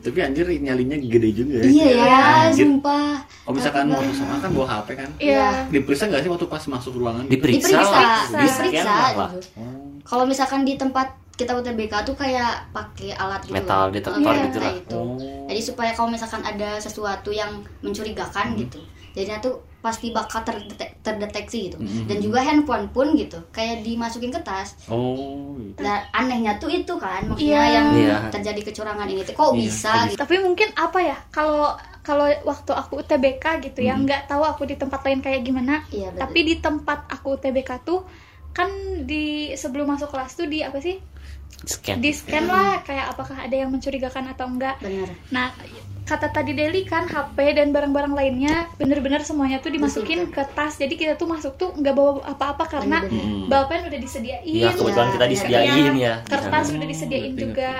Tapi 0.00 0.16
anjir 0.18 0.48
nyalinya 0.48 0.96
gede 0.96 1.28
juga. 1.34 1.60
iya 1.60 1.88
ya 1.92 2.24
sumpah 2.50 3.20
Oh 3.44 3.52
misalkan 3.52 3.84
mau 3.84 4.00
sama 4.10 4.38
kan 4.38 4.48
bawa 4.48 4.66
HP 4.70 4.88
kan? 4.96 5.10
Iya. 5.18 5.68
Diperiksa 5.68 6.06
nggak 6.06 6.22
sih 6.22 6.30
waktu 6.30 6.46
pas 6.46 6.64
masuk 6.64 6.96
ruangan? 6.96 7.24
gitu? 7.24 7.36
Diperiksa, 7.36 7.68
diperiksa 7.68 7.92
lah, 7.92 8.00
Diperiksa. 8.22 8.38
di-scan 8.38 8.64
diperiksa 8.64 8.88
lah. 8.88 9.30
gitu. 9.30 9.48
Oh. 9.54 9.92
kalau 10.02 10.24
misalkan 10.24 10.60
di 10.62 10.74
tempat 10.74 11.12
kita 11.40 11.52
UTBK 11.54 12.04
tuh 12.04 12.12
kayak 12.14 12.68
pakai 12.70 13.10
alat 13.14 13.40
gitu 13.40 13.54
Metal 13.54 13.82
loh. 13.82 13.90
detektor 13.90 14.20
Iya, 14.30 14.44
gitu 14.44 14.58
lah. 14.58 14.72
itu. 14.74 14.94
Oh. 14.94 15.16
jadi 15.46 15.60
supaya 15.62 15.90
kalau 15.90 16.08
misalkan 16.08 16.42
ada 16.42 16.76
sesuatu 16.76 17.30
yang 17.32 17.50
mencurigakan 17.80 18.52
Hmm. 18.52 18.60
gitu 18.60 18.78
jadinya 19.10 19.40
tuh 19.40 19.58
pasti 19.80 20.12
bakal 20.12 20.44
terdetek- 20.44 21.00
terdeteksi 21.00 21.58
gitu 21.66 21.76
Mhm. 21.76 22.04
dan 22.06 22.16
juga 22.20 22.38
handphone 22.40 22.86
pun 22.88 23.10
gitu 23.14 23.40
kayak 23.50 23.80
dimasukin 23.80 24.28
ke 24.28 24.38
tas 24.38 24.76
Oh. 24.86 25.56
gitu. 25.56 25.80
dan 25.80 26.04
anehnya 26.12 26.54
tuh 26.56 26.68
itu 26.68 26.94
kan 26.94 27.24
maksudnya 27.24 27.48
Iya. 27.58 27.72
yang 27.72 27.86
Iya. 27.90 28.16
terjadi 28.30 28.60
kecurangan 28.62 29.08
ini 29.08 29.24
tuh 29.24 29.34
kok 29.34 29.50
Iya, 29.50 29.58
bisa 29.58 29.90
kok 29.90 30.04
gitu 30.06 30.20
tapi 30.20 30.34
mungkin 30.38 30.68
apa 30.76 30.98
ya 31.00 31.16
kalau 31.28 31.72
kalau 32.00 32.28
waktu 32.44 32.72
aku 32.72 32.92
UTBK 32.98 33.44
gitu 33.62 33.80
ya 33.82 33.92
Hmm. 33.92 34.04
nggak 34.04 34.22
tahu 34.26 34.42
aku 34.42 34.62
di 34.64 34.76
tempat 34.76 35.00
lain 35.02 35.18
kayak 35.18 35.42
gimana 35.42 35.82
iya 35.90 36.08
betul. 36.08 36.20
tapi 36.22 36.38
di 36.44 36.54
tempat 36.56 36.98
aku 37.08 37.34
UTBK 37.34 37.82
tuh 37.82 38.04
kan 38.52 38.68
di 39.02 39.24
sebelum 39.52 39.88
masuk 39.88 40.08
kelas 40.08 40.34
tuh 40.34 40.44
di 40.44 40.60
apa 40.60 40.78
sih 40.78 41.00
Scan. 41.60 41.98
di 41.98 42.10
scan 42.10 42.44
lah 42.44 42.80
kayak 42.80 43.12
apakah 43.12 43.36
ada 43.36 43.52
yang 43.52 43.68
mencurigakan 43.68 44.28
atau 44.28 44.46
enggak 44.46 44.78
bener 44.78 45.08
nah 45.28 45.52
kata 46.02 46.26
tadi 46.28 46.50
Deli 46.52 46.82
kan 46.82 47.04
HP 47.04 47.36
dan 47.54 47.70
barang-barang 47.70 48.10
lainnya 48.10 48.66
bener-bener 48.74 49.20
semuanya 49.20 49.58
tuh 49.58 49.70
dimasukin 49.70 50.26
ke 50.26 50.42
tas 50.50 50.74
jadi 50.74 50.90
kita 50.90 51.12
tuh 51.14 51.28
masuk 51.28 51.54
tuh 51.54 51.70
nggak 51.70 51.92
bawa 51.92 52.18
apa-apa 52.26 52.64
karena 52.66 52.98
Bener-bener. 53.00 53.46
Hmm. 53.46 53.46
bapen 53.46 53.80
udah 53.84 54.00
disediain 54.00 54.42
Iya, 54.42 54.72
kebetulan 54.72 55.06
Iya, 55.06 55.12
kita 55.12 55.22
iya. 55.22 55.30
disediain 55.30 55.70
Iya, 55.70 55.92
ya. 55.94 56.14
di 56.18 56.26
kertas 56.26 56.64
sana. 56.64 56.76
udah 56.76 56.88
disediain 56.88 57.22
Ngerti, 57.28 57.42
juga 57.44 57.70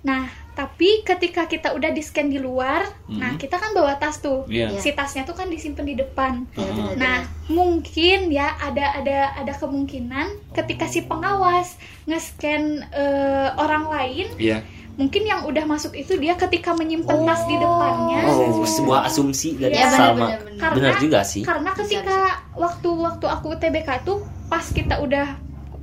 nah 0.00 0.22
tapi 0.56 1.04
ketika 1.04 1.44
kita 1.44 1.70
udah 1.70 1.88
di 1.88 2.00
scan 2.00 2.26
di 2.26 2.40
luar 2.40 2.80
nah 3.06 3.30
Mhm. 3.30 3.38
kita 3.38 3.54
kan 3.54 3.70
bawa 3.70 3.94
tas 3.94 4.18
tuh 4.18 4.48
Iya. 4.48 4.72
Iya. 4.72 4.80
si 4.80 4.90
tasnya 4.90 5.22
tuh 5.22 5.32
kan 5.32 5.46
disimpan 5.46 5.84
di 5.84 5.94
depan 5.94 6.48
Iya, 6.50 6.64
bener, 6.66 6.94
Nah, 6.96 7.18
mungkin 7.46 8.18
ya 8.28 8.56
ada 8.56 8.96
ada 8.96 9.18
ada 9.36 9.52
kemungkinan 9.54 10.26
ketika 10.52 10.86
si 10.86 11.02
pengawas 11.02 11.76
nge-scan 12.06 12.62
eh, 12.88 13.48
orang 13.54 13.84
lain, 13.86 14.26
Iya. 14.36 14.64
mungkin 14.94 15.22
yang 15.22 15.44
udah 15.44 15.64
masuk 15.64 15.92
itu 15.92 16.16
dia 16.16 16.32
ketika 16.34 16.72
menyimpan 16.72 17.20
tas 17.22 17.44
di 17.44 17.54
depannya. 17.54 18.24
Oh, 18.26 18.64
sebuah 18.64 19.04
asumsi 19.04 19.54
dari 19.54 19.76
Iya, 19.76 19.92
sama. 19.92 20.32
bener. 20.32 20.56
Karena- 20.56 20.74
Benar 20.74 20.94
juga 20.98 21.20
sih. 21.20 21.44
Karena 21.44 21.70
ketika 21.70 22.18
waktu-waktu 22.56 23.26
aku 23.26 23.48
TBK 23.54 24.02
tuh 24.02 24.18
pas 24.46 24.64
kita 24.64 24.98
udah 24.98 25.36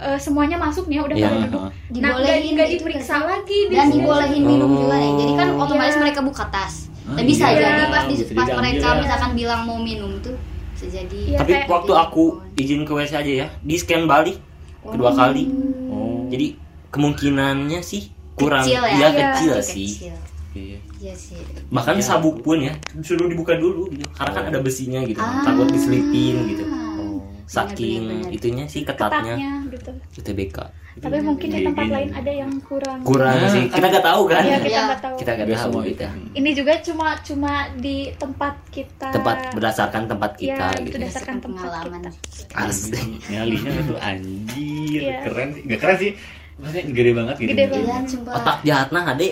eh, 0.05 0.17
semuanya 0.17 0.57
masuk 0.57 0.85
nih, 0.85 0.99
udah 0.99 1.15
Iya, 1.15 1.25
pada 1.25 1.37
duduk. 1.41 1.61
Nah, 1.61 1.69
nggak 1.89 1.93
dibolehin 1.93 2.51
nggak 2.53 2.67
gitu 2.67 2.75
diperiksa 2.77 3.13
kan. 3.13 3.21
lagi 3.25 3.57
di 3.61 3.73
dan 3.73 3.87
dibolehin 3.89 4.43
minum 4.43 4.67
Oh. 4.67 4.77
juga 4.77 4.95
nih 4.95 5.11
jadi 5.15 5.33
kan 5.33 5.47
otomatis 5.57 5.93
Iya. 5.93 6.01
mereka 6.01 6.19
buka 6.21 6.43
tas 6.47 6.73
Ah, 7.03 7.13
dan 7.13 7.23
bisa 7.23 7.45
iya. 7.45 7.55
jadi 7.57 7.83
pas 7.85 8.03
di, 8.03 8.15
pas 8.15 8.23
diambil 8.43 8.55
mereka 8.57 8.87
ya. 8.87 8.99
misalkan 8.99 9.31
bilang 9.33 9.61
mau 9.61 9.77
minum 9.77 10.11
tuh 10.19 10.35
bisa 10.71 10.85
jadi 10.89 11.19
Iya, 11.25 11.37
Tapi 11.39 11.51
kayak- 11.53 11.67
waktu 11.67 11.91
aku 11.93 12.23
izin 12.53 12.81
ke 12.81 12.91
WC 12.91 13.11
aja 13.13 13.33
ya, 13.37 13.47
di 13.57 13.75
scan 13.75 14.03
balik 14.03 14.37
kedua 14.81 15.11
kali. 15.11 15.47
Oh. 15.87 16.27
Jadi 16.27 16.59
kemungkinannya 16.89 17.79
sih 17.81 18.07
kurang 18.33 18.61
Kecil 18.61 18.81
ya? 18.81 18.89
Iya, 18.89 19.07
Iya. 19.07 19.27
kecil 19.31 19.51
Pasti 19.55 19.71
sih. 19.73 19.89
kecil. 19.89 20.15
Iya. 20.53 20.77
iya 21.01 21.13
sih 21.13 21.41
Bahkan 21.67 21.95
Iya. 21.95 22.05
sabuk 22.05 22.39
pun 22.39 22.57
ya 22.59 22.73
suruh 22.99 23.25
dibuka 23.25 23.53
dulu 23.53 23.89
gitu. 23.89 24.05
Karena 24.11 24.31
kan 24.31 24.43
ada 24.47 24.59
besinya 24.59 25.01
gitu. 25.01 25.17
Ah. 25.17 25.41
Takut 25.41 25.65
diselipin 25.67 26.35
gitu. 26.47 26.63
Oh. 27.43 27.51
Saking 27.51 28.01
bener, 28.01 28.23
bener. 28.23 28.32
itunya 28.34 28.65
sih 28.65 28.82
ketatnya 28.82 29.36
ketatnya 29.36 29.51
gitu. 29.69 29.91
UTBK. 30.15 30.58
Tapi 30.93 31.17
mungkin 31.19 31.47
di 31.49 31.65
tempat 31.65 31.88
lain 31.89 32.10
ada 32.13 32.32
yang 32.32 32.53
kurang. 32.62 33.01
Kurang 33.01 33.34
Nah, 33.36 33.49
sih. 33.49 33.65
Kita 33.65 33.86
nggak 33.89 34.06
tahu 34.06 34.21
kan. 34.25 34.43
Iya, 34.45 34.58
kita 34.58 34.69
Iya. 34.69 34.82
nggak 34.86 35.01
tahu. 35.01 35.15
Kita 35.17 35.32
nggak 35.34 35.47
tahu 35.49 35.69
mau 35.69 35.82
gitu. 35.82 35.91
itu. 35.91 36.06
Ini 36.34 36.49
juga 36.53 36.73
cuma 36.79 37.08
cuma 37.19 37.51
di 37.75 37.97
tempat 38.13 38.53
kita. 38.69 39.08
Tempat 39.10 39.38
berdasarkan 39.51 40.03
tempat 40.06 40.32
Iya, 40.34 40.45
kita 40.45 40.65
itu 40.69 40.79
gitu. 40.79 40.95
berdasarkan 40.95 41.36
tempat 41.41 41.65
pengalaman 41.65 42.01
kita. 42.23 42.53
Asli. 42.56 43.03
Nyalinya 43.27 43.71
itu 43.73 43.95
anjir, 43.99 45.01
Iya. 45.01 45.17
keren 45.25 45.47
sih. 45.51 45.62
Gak 45.65 45.79
keren 45.79 45.97
sih. 45.97 46.12
Maksudnya 46.53 46.84
gede 46.88 47.12
banget 47.12 47.36
gitu. 47.36 47.49
Gede 47.49 47.63
iya 47.65 47.69
banget. 47.73 48.29
Otak 48.29 48.58
jahat 48.62 48.88
nah 48.89 49.03
ade. 49.10 49.27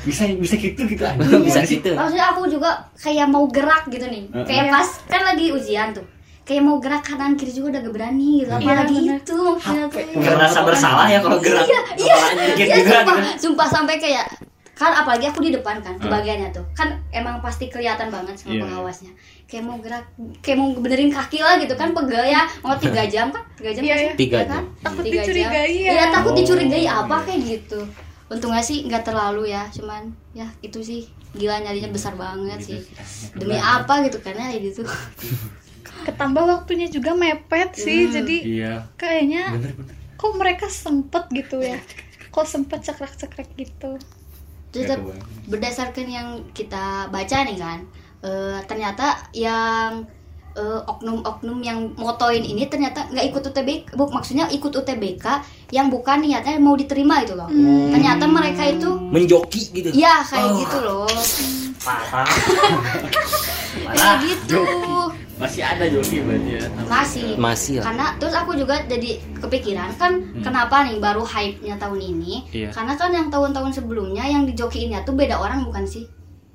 Bisa 0.00 0.22
bisa 0.32 0.54
gitu 0.56 0.82
gitu 0.88 1.02
aja. 1.04 1.20
Bisa 1.38 1.60
gitu. 1.62 1.92
maksudnya 1.92 2.26
aku 2.32 2.48
juga 2.48 2.70
kayak 2.96 3.28
mau 3.28 3.44
gerak 3.46 3.84
gitu 3.86 4.08
nih 4.08 4.24
Heeh. 4.26 4.46
kayak 4.48 4.64
Iya. 4.64 4.72
pas 4.72 4.88
kan 5.04 5.22
lagi 5.26 5.52
ujian 5.52 5.92
tuh 5.92 6.06
kayak 6.50 6.62
mau 6.62 6.76
gerak 6.76 6.98
kanan 7.00 7.32
kiri 7.32 7.52
juga 7.52 7.66
udah 7.70 7.80
gak 7.80 7.94
berani 7.94 8.42
gitu 8.42 8.50
apalagi 8.50 8.96
bener. 8.98 9.16
itu 9.16 9.36
maksudnya 9.38 9.86
tuh 9.86 10.02
Merasa 10.18 10.60
bersalah 10.60 11.06
ya 11.06 11.18
kalau 11.20 11.38
gerak. 11.38 11.62
Iya, 11.62 11.80
iya, 11.96 12.16
dikit 12.44 12.66
iya, 12.66 12.76
juga 12.76 12.90
sumpah, 12.96 13.14
gitu. 13.16 13.38
sumpah 13.40 13.68
sampai 13.70 13.96
kayak 13.96 14.26
kan 14.72 14.90
apalagi 14.96 15.24
aku 15.24 15.38
di 15.40 15.52
depan 15.52 15.76
kan 15.78 15.92
Hmm. 15.92 16.02
kebagiannya 16.02 16.50
tuh 16.50 16.64
kan 16.72 16.90
emang 17.10 17.38
pasti 17.38 17.68
kelihatan 17.68 18.08
banget 18.08 18.34
sama 18.34 18.50
Iya. 18.50 18.62
pengawasnya 18.64 19.12
kayak 19.44 19.62
mau 19.62 19.76
gerak 19.76 20.04
kayak 20.40 20.56
mau 20.56 20.72
benerin 20.74 21.10
kaki 21.10 21.38
lah 21.38 21.54
gitu 21.54 21.74
kan 21.74 21.92
pegel 21.92 22.24
ya 22.24 22.42
mau 22.58 22.74
tiga 22.74 23.04
jam 23.04 23.28
kan 23.28 23.44
tiga 23.54 23.70
jam 23.70 23.82
Iya, 23.84 23.92
kan? 23.92 24.00
iya. 24.00 24.12
Tiga 24.16 24.34
Iya 24.34 24.42
kan? 24.42 24.50
jam. 24.50 24.64
Takut 24.80 25.02
Tiga 25.02 25.12
jam. 25.12 25.22
dicurigai 25.22 25.70
ya. 25.76 25.90
iya 25.92 26.04
takut 26.10 26.32
Oh, 26.32 26.34
dicurigai 26.34 26.84
apa 26.84 27.14
iya. 27.14 27.24
kayak 27.24 27.40
gitu 27.46 27.80
untungnya 28.26 28.62
sih 28.64 28.78
nggak 28.82 29.02
terlalu 29.04 29.42
ya 29.46 29.62
cuman 29.68 30.02
ya 30.32 30.48
itu 30.60 30.78
sih 30.80 31.00
gila 31.30 31.60
nyalinya 31.60 31.90
besar 31.90 32.16
banget 32.16 32.58
Gitu 32.58 32.66
sih 32.66 32.80
sih. 32.80 33.36
demi 33.36 33.54
apa 33.54 34.02
gitu 34.02 34.18
karena 34.18 34.48
ya 34.48 34.58
gitu 34.60 34.80
Ketambah 36.02 36.44
waktunya 36.46 36.86
juga 36.86 37.12
mepet 37.12 37.74
sih, 37.74 38.04
Hmm. 38.04 38.14
jadi 38.14 38.36
Iya. 38.42 38.74
kayaknya 38.94 39.44
Bener 39.52 39.72
bener. 39.74 39.94
kok 40.14 40.32
mereka 40.34 40.66
sempet 40.66 41.24
gitu 41.30 41.58
ya. 41.58 41.76
Kok 42.28 42.44
sempet 42.44 42.80
cekrek-cekrek 42.80 43.48
gitu. 43.54 43.98
kebayang. 44.70 45.26
berdasarkan 45.46 46.06
yang 46.06 46.28
kita 46.50 46.80
baca 47.06 47.36
nih 47.42 47.58
kan 47.58 47.82
eh, 48.20 48.62
ternyata 48.64 49.06
yang 49.32 50.06
eh, 50.52 50.80
oknum-oknum 50.84 51.58
yang 51.58 51.78
motoin 51.96 52.38
ini 52.40 52.66
ternyata 52.66 53.06
nggak 53.08 53.26
ikut 53.28 53.42
UTBK 53.44 53.86
bu, 53.92 54.06
maksudnya 54.08 54.46
ikut 54.48 54.70
UTBK 54.70 55.26
yang 55.70 55.86
bukan 55.86 56.20
niatnya 56.20 56.54
mau 56.56 56.74
diterima 56.74 57.18
itu 57.18 57.34
loh 57.34 57.46
Hmm. 57.46 57.90
ternyata 57.90 58.26
mereka 58.26 58.62
itu 58.64 58.90
Menjoki 59.10 59.62
gitu. 59.72 59.90
ya 59.90 60.22
kayak 60.22 60.46
Oh. 60.48 60.58
gitu 60.60 60.78
loh 60.80 61.06
Parah. 61.80 62.26
kayak 63.90 64.16
gitu 64.22 64.62
Masih 65.40 65.62
ada 65.62 65.84
joki 65.84 66.20
berarti 66.20 66.50
ya. 66.52 66.64
masih 66.84 67.28
Masih 67.34 67.74
lah. 67.80 67.84
karena 67.88 68.06
terus 68.16 68.34
aku 68.34 68.52
juga 68.52 68.76
jadi 68.84 69.10
kepikiran 69.40 69.88
kan 69.94 70.12
kenapa 70.38 70.84
nih 70.84 70.98
baru 70.98 71.24
hype-nya 71.24 71.74
tahun 71.74 71.96
ini 71.98 72.44
Iya. 72.52 72.68
karena 72.70 72.92
kan 72.92 73.10
yang 73.10 73.28
tahun-tahun 73.28 73.72
sebelumnya 73.72 74.22
yang 74.22 74.44
dijokiinnya 74.44 75.00
tuh 75.00 75.12
beda 75.12 75.34
orang 75.34 75.64
bukan 75.64 75.82
sih 75.82 76.04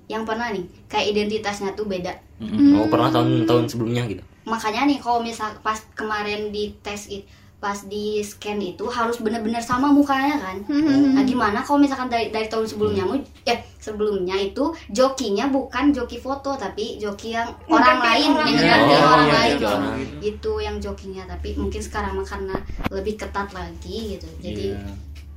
yang 0.06 0.22
pernah 0.22 0.48
nih 0.48 0.62
kayak 0.86 1.12
identitasnya 1.12 1.74
tuh 1.74 1.84
beda 1.84 2.14
Mm-mm. 2.38 2.78
Oh, 2.78 2.86
pernah 2.86 3.10
tahun-tahun 3.10 3.66
sebelumnya 3.68 4.06
gitu. 4.06 4.22
makanya 4.44 4.86
nih 4.86 5.00
kalau 5.00 5.20
misal 5.20 5.50
pas 5.60 5.82
kemarin 5.92 6.54
di 6.54 6.78
tes 6.80 7.10
it 7.10 7.26
pas 7.58 7.80
di 7.82 8.20
scan 8.20 8.58
itu 8.58 8.86
harus 8.86 9.18
bener-bener 9.18 9.58
sama 9.60 9.88
mukanya 9.88 10.38
kan 10.40 10.58
Hmm. 10.66 11.14
nah 11.14 11.24
gimana 11.24 11.60
kalau 11.60 11.78
misalkan 11.78 12.06
dari 12.06 12.30
dari 12.30 12.46
tahun 12.46 12.64
sebelumnya 12.64 13.04
mu 13.04 13.16
eh 13.44 13.60
sebelumnya 13.78 14.36
itu 14.36 14.62
jokinya 14.90 15.48
bukan 15.48 15.90
joki 15.90 16.18
foto 16.18 16.54
tapi 16.56 16.96
joki 16.96 17.32
yang 17.32 17.50
orang 17.68 17.98
lain 18.00 18.30
orang 18.32 18.50
yang 18.50 18.62
ganti 18.62 18.94
Oh, 18.96 19.08
orang 19.08 19.24
iya, 19.24 19.36
lain 19.36 19.50
iya, 19.52 19.60
loh. 19.60 19.72
orang 19.72 19.86
lain. 19.94 20.08
itu 20.22 20.52
yang 20.60 20.76
jokinya 20.78 21.24
tapi 21.26 21.50
mungkin 21.54 21.80
sekarang 21.80 22.14
mah 22.14 22.24
karena 22.24 22.56
lebih 22.90 23.14
ketat 23.16 23.50
lagi 23.50 23.98
gitu 24.14 24.28
jadi 24.40 24.66
Iya. 24.74 24.94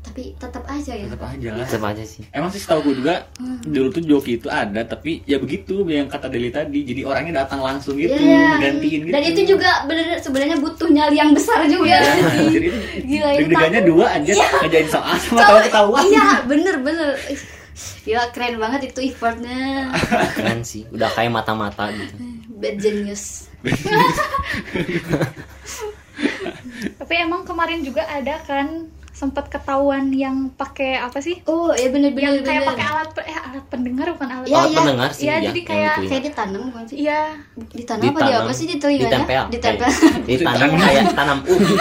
Tapi 0.09 0.33
tetap 0.35 0.65
aja 0.65 0.93
ya 0.97 1.05
tetap 1.05 1.23
aja 1.23 1.49
lah. 1.53 1.67
Tetap 1.69 1.83
aja 1.85 2.01
sih. 2.03 2.23
Emang 2.33 2.49
sih 2.49 2.59
setahu 2.59 2.81
gue 2.89 2.95
juga 3.05 3.15
dulu 3.63 3.89
tuh 3.93 4.01
joki 4.01 4.41
itu 4.41 4.49
ada 4.49 4.81
tapi 4.83 5.21
ya 5.29 5.37
begitu 5.37 5.85
yang 5.85 6.09
kata 6.09 6.33
Deli 6.33 6.49
tadi 6.49 6.81
jadi 6.83 7.05
orangnya 7.05 7.45
datang 7.45 7.61
langsung 7.61 7.95
gitu 7.95 8.17
Iya. 8.17 8.57
gantiin 8.59 9.01
gitu. 9.05 9.13
dan 9.13 9.23
itu 9.23 9.41
juga 9.45 9.85
bener 9.85 10.17
sebenarnya 10.19 10.57
butuh 10.57 10.89
nyali 10.89 11.21
yang 11.21 11.37
besar 11.37 11.61
juga 11.69 11.93
Iya, 11.93 12.01
sih. 12.33 12.73
Gila, 13.09 13.29
takut. 13.53 13.85
dua 13.85 14.07
aja 14.17 14.33
Iya. 14.33 14.49
ngejain 14.65 14.89
soal 14.89 15.15
sama 15.21 15.41
tahu 15.45 15.59
ketahuan. 15.69 16.03
Iya, 16.09 16.27
bener 16.49 16.75
bener. 16.81 17.09
Gila 18.03 18.25
keren 18.33 18.57
banget 18.57 18.81
itu 18.91 19.01
effortnya. 19.07 19.93
Keren 20.37 20.65
sih. 20.65 20.83
Udah 20.89 21.13
kayak 21.13 21.31
mata-mata 21.31 21.93
gitu. 21.93 22.15
Bad 22.59 22.81
genius. 22.81 23.47
Tapi 26.99 27.15
emang 27.15 27.47
kemarin 27.47 27.83
juga 27.83 28.03
ada 28.03 28.43
kan 28.43 28.91
sempat 29.19 29.51
ketahuan 29.51 30.15
yang 30.15 30.47
pakai 30.53 30.95
apa 30.97 31.19
sih? 31.19 31.43
Oh, 31.45 31.75
iya 31.75 31.91
bener 31.91 32.15
bener 32.15 32.39
Yang 32.39 32.47
kayak 32.47 32.63
pakai 32.65 32.87
alat 32.87 33.09
pe- 33.11 33.27
eh 33.27 33.35
alat 33.37 33.67
pendengar 33.67 34.07
bukan 34.15 34.29
alat. 34.31 34.47
Iya, 34.47 34.55
Alat 34.57 34.69
iya. 34.69 34.79
pendengar 34.79 35.11
sih 35.11 35.25
Iya, 35.25 35.35
ya, 35.35 35.39
jadi 35.45 35.61
kayak- 35.61 35.83
itu 35.91 35.99
ya. 35.99 36.09
Kayak 36.09 36.23
ditanam 36.25 36.61
bukan 36.65 36.85
sih? 36.87 36.97
Iya. 36.97 37.21
Ditanam 37.73 38.05
apa 38.09 38.21
dia 38.23 38.37
apa 38.39 38.53
sih 38.53 38.65
di 38.65 38.77
telinganya? 38.77 39.11
ditempel 39.11 39.43
Ditempel. 39.51 39.89
Kayak- 39.91 40.27
ditanam 40.31 40.71
kayak 40.73 41.05
tanam 41.13 41.39
ubi 41.45 41.75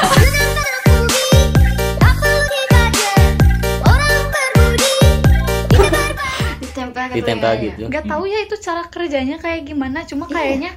Ditempel 6.58 7.04
kayak 7.04 7.16
ditempel 7.16 7.48
ya, 7.48 7.56
ya. 7.56 7.64
gitu 7.64 7.82
nggak 7.88 8.06
tahu 8.06 8.24
ya 8.26 8.40
itu 8.42 8.56
cara 8.58 8.84
kerjanya 8.86 9.36
kayak 9.38 9.62
gimana 9.64 10.00
cuma 10.04 10.26
Iya. 10.28 10.34
kayaknya 10.34 10.72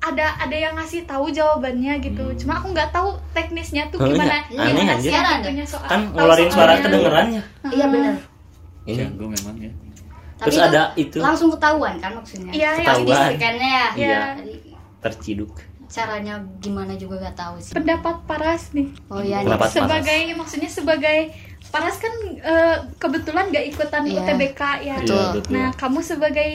ada 0.00 0.26
ada 0.38 0.56
yang 0.56 0.72
ngasih 0.74 1.04
tahu 1.04 1.28
jawabannya 1.28 2.00
gitu 2.00 2.24
cuma 2.38 2.56
aku 2.56 2.72
nggak 2.72 2.88
tahu 2.88 3.14
teknisnya 3.30 3.84
tuh 3.88 4.00
Oh, 4.00 4.08
gimana 4.08 4.40
iya. 4.48 4.60
Aneh, 4.62 4.72
gimana 4.74 4.94
sih 4.96 5.12
soal 5.66 5.86
kan 5.86 6.00
ngeluarin 6.10 6.48
suara 6.48 6.72
kedengerannya 6.78 7.42
Iya 7.66 7.86
benar. 7.86 8.14
ini 8.82 8.96
Jago 8.96 9.24
memang 9.26 9.56
ya 9.56 9.70
terus 10.40 10.56
Tapi 10.56 10.68
ada 10.72 10.82
itu 10.96 11.18
langsung 11.20 11.52
ketahuan 11.52 12.00
kan 12.00 12.16
maksudnya. 12.16 12.48
Iya, 12.48 12.70
Ketahuan. 12.74 13.36
ya. 13.36 13.84
Iya. 13.92 14.18
Jadi 14.40 14.54
terciduk 14.98 15.52
caranya 15.86 16.34
gimana 16.58 16.94
juga 16.94 17.18
gak 17.20 17.36
tahu 17.36 17.54
sih. 17.58 17.74
pendapat 17.74 18.16
Paras 18.24 18.72
nih 18.72 18.88
Oh 19.08 19.20
iya. 19.20 19.42
Pendapat 19.42 19.68
nih. 19.68 19.76
sebagai 19.76 20.18
maksudnya 20.34 20.70
sebagai 20.70 21.18
Paras 21.68 21.98
kan 21.98 22.14
eh, 22.32 22.76
kebetulan 22.96 23.52
gak 23.52 23.66
ikutan 23.68 24.02
Iya. 24.02 24.16
UTBK 24.18 24.60
ya 24.80 24.96
Betul. 24.96 25.12
Iya, 25.12 25.28
betul. 25.34 25.50
nah 25.52 25.68
kamu 25.74 25.98
sebagai 26.00 26.50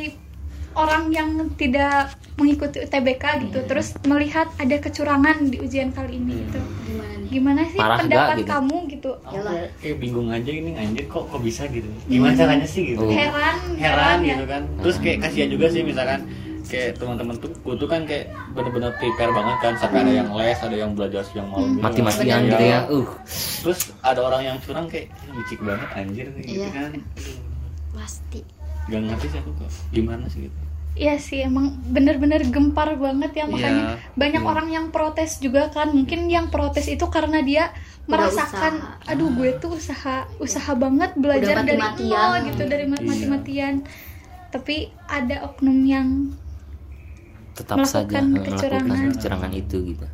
orang 0.76 1.08
yang 1.10 1.30
tidak 1.54 2.12
mengikuti 2.36 2.78
UTBK 2.82 3.24
gitu 3.42 3.60
Iya. 3.60 3.68
terus 3.68 3.88
melihat 4.04 4.48
ada 4.56 4.76
kecurangan 4.78 5.38
di 5.46 5.58
ujian 5.58 5.90
kali 5.90 6.16
ini 6.16 6.44
gitu 6.44 6.60
Gimana 6.86 7.14
nih? 7.16 7.28
gimana 7.28 7.62
sih 7.66 7.80
Parah 7.80 7.98
pendapat 7.98 8.28
gak 8.28 8.38
gitu? 8.38 8.50
kamu 8.52 8.78
gitu 8.90 9.10
Aku 9.24 9.36
Yalah. 9.36 9.54
kayak 9.78 9.98
bingung 9.98 10.28
aja 10.30 10.52
ini 10.52 10.72
anjir 10.74 11.06
kok 11.06 11.24
kok 11.26 11.42
bisa 11.42 11.64
gitu 11.68 11.88
gimana 12.06 12.34
caranya 12.34 12.68
sih 12.68 12.84
gitu 12.86 13.02
Oh. 13.02 13.10
heran 13.10 13.56
heran 13.76 14.18
ya. 14.20 14.34
gitu 14.34 14.46
kan 14.46 14.62
terus 14.78 14.96
kayak 14.98 15.18
kasihan 15.22 15.50
juga 15.50 15.66
sih 15.68 15.82
misalkan 15.82 16.22
kayak 16.66 16.98
teman-teman 16.98 17.36
tuh 17.38 17.54
gue 17.56 17.76
tuh 17.78 17.86
kan 17.86 18.02
kayak 18.04 18.26
bener-bener 18.52 18.90
prepare 18.94 19.32
banget 19.32 19.58
kan 19.60 19.74
sampai 19.78 20.00
ada 20.02 20.12
yang 20.18 20.30
les 20.34 20.60
ada 20.60 20.76
yang 20.76 20.92
belajar 20.92 21.22
siang 21.24 21.48
malam 21.48 21.72
gitu. 21.72 21.84
mati-matian 21.84 22.26
Bener. 22.42 22.52
gitu 22.52 22.64
ya 22.66 22.80
uh 22.90 23.08
terus 23.62 23.80
ada 24.02 24.20
orang 24.20 24.42
yang 24.44 24.58
curang 24.60 24.86
kayak 24.86 25.08
"Ini 25.08 25.32
licik 25.36 25.60
banget 25.62 25.90
anjir 25.94 26.28
gitu 26.36 26.58
Iya. 26.58 26.68
kan 26.70 26.92
Pasti. 27.94 28.40
Gak 28.86 29.02
ngerti 29.04 29.28
sih 29.28 29.40
aku 29.40 29.52
kok 29.56 29.70
gimana 29.90 30.26
sih 30.28 30.42
gitu 30.44 30.60
Iya 30.96 31.20
sih 31.20 31.44
emang 31.44 31.76
bener-bener 31.86 32.40
gempar 32.48 32.96
banget 32.96 33.36
ya 33.36 33.46
makanya 33.46 34.00
Iya, 34.00 34.16
banyak 34.16 34.40
iya. 34.40 34.48
orang 34.48 34.68
yang 34.70 34.86
protes 34.90 35.38
juga 35.38 35.68
kan 35.68 35.92
mungkin 35.92 36.32
yang 36.32 36.48
protes 36.48 36.88
itu 36.88 37.04
karena 37.08 37.44
dia 37.44 37.76
Udah 38.08 38.32
merasakan 38.32 38.74
usaha. 38.80 39.12
aduh 39.12 39.28
gue 39.30 39.50
tuh 39.60 39.76
usaha 39.76 40.24
usaha 40.40 40.72
banget 40.74 41.12
belajar 41.16 41.60
dari 41.60 41.76
mati-matian. 41.76 42.16
nol 42.16 42.48
gitu 42.48 42.64
dari 42.64 42.86
Iya. 42.88 42.96
mati-matian 42.96 43.74
tapi 44.48 44.76
ada 45.06 45.44
oknum 45.44 45.84
yang 45.84 46.32
tetap 47.54 47.76
Melakukan 47.76 47.92
saja 47.92 48.18
melakukan 48.22 48.44
kecurangan. 48.56 49.06
kecurangan 49.12 49.52
itu 49.54 49.78
gitu 49.90 50.08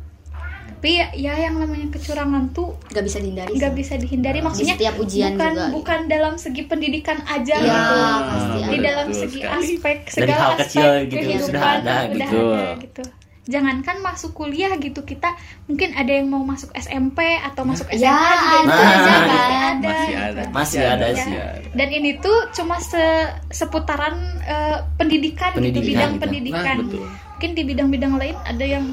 tapi 0.82 0.98
ya, 0.98 1.06
ya 1.14 1.34
yang 1.40 1.54
namanya 1.54 1.86
kecurangan 1.88 2.50
tuh 2.50 2.74
Gak 2.90 3.06
bisa 3.06 3.16
dihindari. 3.16 3.54
nggak 3.54 3.70
bisa 3.72 3.94
dihindari 3.94 4.42
maksudnya 4.42 4.74
setiap 4.74 4.98
ujian 4.98 5.30
bukan 5.32 5.52
juga. 5.54 5.66
bukan 5.70 6.00
dalam 6.06 6.34
segi 6.34 6.62
pendidikan 6.64 7.22
aja 7.22 7.54
Iya, 7.54 7.70
gitu 7.70 7.96
pasti 8.26 8.58
di 8.58 8.74
ada. 8.74 8.82
dalam 8.82 9.06
betul 9.06 9.20
segi 9.22 9.38
sekali. 9.38 9.62
aspek 9.62 9.96
Dari 10.02 10.10
segala 10.18 10.34
hal 10.34 10.50
aspek 10.50 10.60
kecil 10.60 10.88
gitu 11.04 11.14
kehidupan 11.22 11.46
sudah 11.46 11.62
ada 11.62 11.78
udah 11.78 12.02
gitu. 12.10 12.42
ada 12.50 12.66
gitu 12.82 13.02
jangankan 13.44 13.96
masuk 14.00 14.30
kuliah 14.32 14.72
gitu 14.76 15.00
kita 15.02 15.30
mungkin 15.66 15.88
ada 15.92 16.12
yang 16.12 16.26
mau 16.26 16.42
masuk 16.42 16.70
SMP 16.72 17.18
atau 17.36 17.62
masuk 17.64 17.86
SMA 17.88 18.02
Ya, 18.02 18.10
juga 18.10 18.26
ada 18.26 18.42
itu 18.42 18.82
aja 18.82 18.90
masih 18.90 19.14
kan. 19.14 19.22
ada 19.22 19.86
masih 19.86 20.02
gitu. 20.02 20.18
ada 20.18 20.42
Masih 20.52 20.80
ada 20.80 21.06
Ya. 21.08 21.14
sih. 21.16 21.32
dan 21.72 21.88
ini 21.92 22.10
tuh 22.18 22.38
cuma 22.52 22.76
se- 22.80 23.30
seputaran 23.50 24.14
eh, 24.40 24.78
pendidikan, 24.94 25.50
gitu 25.52 25.58
Pendidikan 25.58 25.86
bidang 25.86 26.12
gitu. 26.12 26.20
pendidikan 26.20 26.74
Nah, 26.76 26.82
betul. 26.84 27.06
mungkin 27.06 27.50
di 27.52 27.62
bidang-bidang 27.64 28.12
lain 28.16 28.36
ada 28.40 28.64
yang 28.64 28.86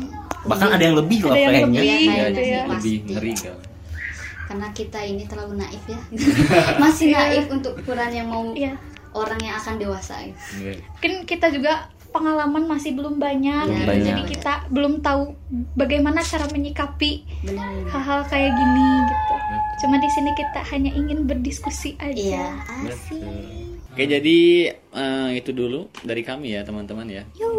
bahkan 0.50 0.70
ada 0.72 0.82
yang 0.82 0.98
lebih 0.98 1.20
loh 1.22 1.32
Ada 1.32 1.40
yang 1.40 1.52
kayaknya 1.70 1.80
lebih. 1.80 1.86
Iya, 1.86 2.24
gitu 2.26 2.42
ya. 2.42 2.62
pasti. 2.62 2.74
lebih 2.74 2.96
ngeri 3.08 3.34
kan 3.36 3.56
Karena 4.50 4.68
kita 4.74 5.00
ini 5.04 5.24
terlalu 5.24 5.54
naif 5.56 5.84
ya. 5.86 6.02
Masih 6.82 7.08
Iya. 7.08 7.18
naif 7.22 7.46
untuk 7.48 7.74
ukuran 7.76 8.10
yang 8.10 8.28
mau 8.28 8.42
ya 8.52 8.74
orang 9.12 9.38
yang 9.40 9.56
akan 9.56 9.78
dewasa. 9.78 10.16
gitu. 10.22 10.38
Iya. 10.60 10.74
mungkin 10.84 11.14
kita 11.24 11.48
juga 11.50 11.74
pengalaman 12.10 12.66
masih 12.66 12.92
belum 12.92 13.18
banyak, 13.18 13.70
Belum 13.70 13.86
banyak. 13.86 14.02
jadi 14.04 14.22
kita 14.28 14.54
belum 14.68 14.94
tahu 15.00 15.30
bagaimana 15.76 16.20
cara 16.20 16.50
menyikapi 16.50 17.22
Benar. 17.46 17.86
hal-hal 17.88 18.26
kayak 18.26 18.50
gini 18.52 18.90
gitu 19.06 19.36
cuma 19.80 19.96
di 19.96 20.10
sini 20.10 20.34
kita 20.34 20.66
hanya 20.68 20.90
ingin 20.92 21.24
berdiskusi 21.24 21.94
Iya, 22.02 22.50
aja 22.58 22.90
asik. 22.90 23.22
Oke 24.00 24.08
jadi 24.08 24.72
eh, 24.72 25.30
itu 25.36 25.52
dulu 25.52 25.92
dari 26.08 26.24
kami 26.24 26.56
ya 26.56 26.64
teman-teman 26.64 27.04
ya. 27.04 27.28
Iya, 27.36 27.52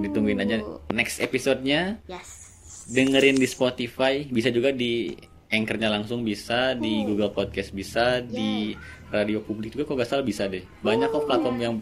Ditungguin 0.00 0.40
aja 0.40 0.56
next 0.88 1.20
episodenya. 1.20 2.00
Yes. 2.08 2.48
Dengerin 2.88 3.36
di 3.36 3.44
Spotify, 3.44 4.24
bisa 4.24 4.48
juga 4.48 4.72
di 4.72 5.12
Anchornya 5.52 5.92
langsung 5.92 6.24
bisa, 6.24 6.72
di 6.72 7.04
Google 7.04 7.28
Podcast 7.28 7.76
bisa, 7.76 8.24
di 8.24 8.72
radio 9.12 9.44
publik 9.44 9.76
juga 9.76 9.84
kok 9.84 10.00
gak 10.00 10.08
salah 10.08 10.24
bisa 10.24 10.48
deh. 10.48 10.64
Banyak 10.80 11.12
kok 11.12 11.28
platform 11.28 11.56
yang 11.60 11.74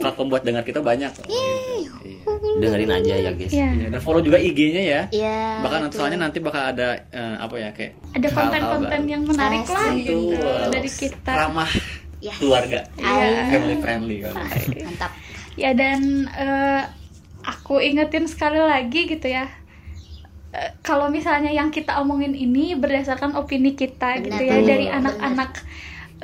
platform 0.00 0.32
buat 0.32 0.40
dengar 0.40 0.64
kita 0.64 0.80
banyak. 0.80 1.12
kok. 1.12 1.28
Gitu. 1.28 1.36
Iya. 1.36 1.92
dengerin 2.56 2.92
aja 2.92 3.14
ya 3.20 3.32
guys 3.36 3.52
ya 3.52 3.68
Iya, 3.68 3.88
Dan 3.92 4.00
follow 4.00 4.24
juga 4.24 4.40
IG-nya 4.40 4.80
ya. 4.80 5.02
Iya. 5.12 5.60
Bahkan 5.60 5.92
betul. 5.92 5.96
soalnya 6.00 6.18
nanti 6.24 6.40
bakal 6.40 6.72
ada 6.72 7.04
eh, 7.12 7.36
apa 7.36 7.54
ya 7.60 7.68
kayak 7.76 7.92
ada 8.16 8.28
konten-konten 8.32 9.00
yang 9.12 9.22
menarik 9.28 9.68
lah 9.68 9.92
gitu 9.92 10.32
dari 10.72 10.88
kita 10.88 11.32
ramah 11.36 11.68
Yes. 12.24 12.40
keluarga, 12.40 12.88
Iya. 12.96 13.52
family 13.52 13.76
friendly 13.78 14.16
kan. 14.24 14.32
Mantap. 14.32 15.12
ya 15.54 15.70
dan 15.70 16.00
eh, 16.26 16.82
aku 17.44 17.78
ingetin 17.78 18.24
sekali 18.24 18.58
lagi 18.58 19.04
gitu 19.06 19.28
ya 19.28 19.46
Eh, 20.54 20.70
kalau 20.80 21.10
misalnya 21.10 21.50
yang 21.50 21.74
kita 21.74 21.98
omongin 21.98 22.30
ini 22.30 22.78
berdasarkan 22.78 23.34
opini 23.34 23.74
kita 23.74 24.22
gitu 24.22 24.38
ya 24.38 24.62
Benar. 24.62 24.70
dari 24.70 24.86
Benar. 24.86 24.98
anak-anak 25.02 25.50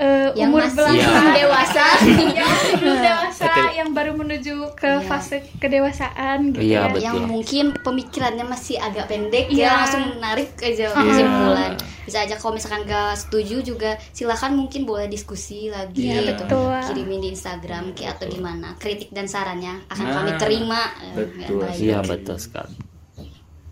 eh, 0.00 0.28
Yang 0.32 0.48
umur 0.48 0.60
masih 0.62 0.74
belasan 0.74 0.96
Iya. 0.96 1.32
dewasa. 1.38 1.86
yang 2.00 2.50
belum 2.74 2.98
dewasa 2.98 3.44
Ketika- 3.44 3.74
yang 3.76 3.90
baru 3.90 4.12
menuju 4.14 4.54
ke 4.74 4.90
Iya. 4.90 5.04
fase 5.04 5.36
kedewasaan 5.54 6.38
gitu 6.50 6.60
Iya, 6.62 6.72
ya 6.74 6.84
betul. 6.88 7.02
yang 7.02 7.16
mungkin 7.26 7.64
pemikirannya 7.76 8.44
masih 8.44 8.76
agak 8.76 9.06
pendek 9.06 9.46
Iya. 9.46 9.62
ya 9.62 9.70
langsung 9.78 10.02
menarik 10.14 10.50
aja 10.56 10.86
Iya. 10.86 10.96
kesimpulan 10.96 11.72
bisa 12.00 12.18
aja 12.20 12.34
kalau 12.34 12.52
misalkan 12.52 12.82
gak 12.84 13.14
setuju 13.14 13.56
juga 13.62 13.90
silakan 14.10 14.56
mungkin 14.56 14.82
boleh 14.82 15.06
diskusi 15.06 15.68
lagi 15.68 16.10
Iya, 16.10 16.26
gitu. 16.26 16.42
betul. 16.42 16.74
kirimin 16.88 17.20
di 17.20 17.28
Instagram 17.30 17.92
kayak 17.92 18.16
atau 18.16 18.26
di 18.26 18.38
mana 18.38 18.74
kritik 18.74 19.10
dan 19.10 19.24
sarannya 19.24 19.84
akan 19.86 20.02
Nah, 20.02 20.14
kami 20.16 20.30
terima 20.36 20.80
Eh, 21.06 21.22
betul. 21.22 21.60
baik. 21.62 21.76
iya 21.76 21.98
betul 22.00 22.34
sekali 22.34 22.74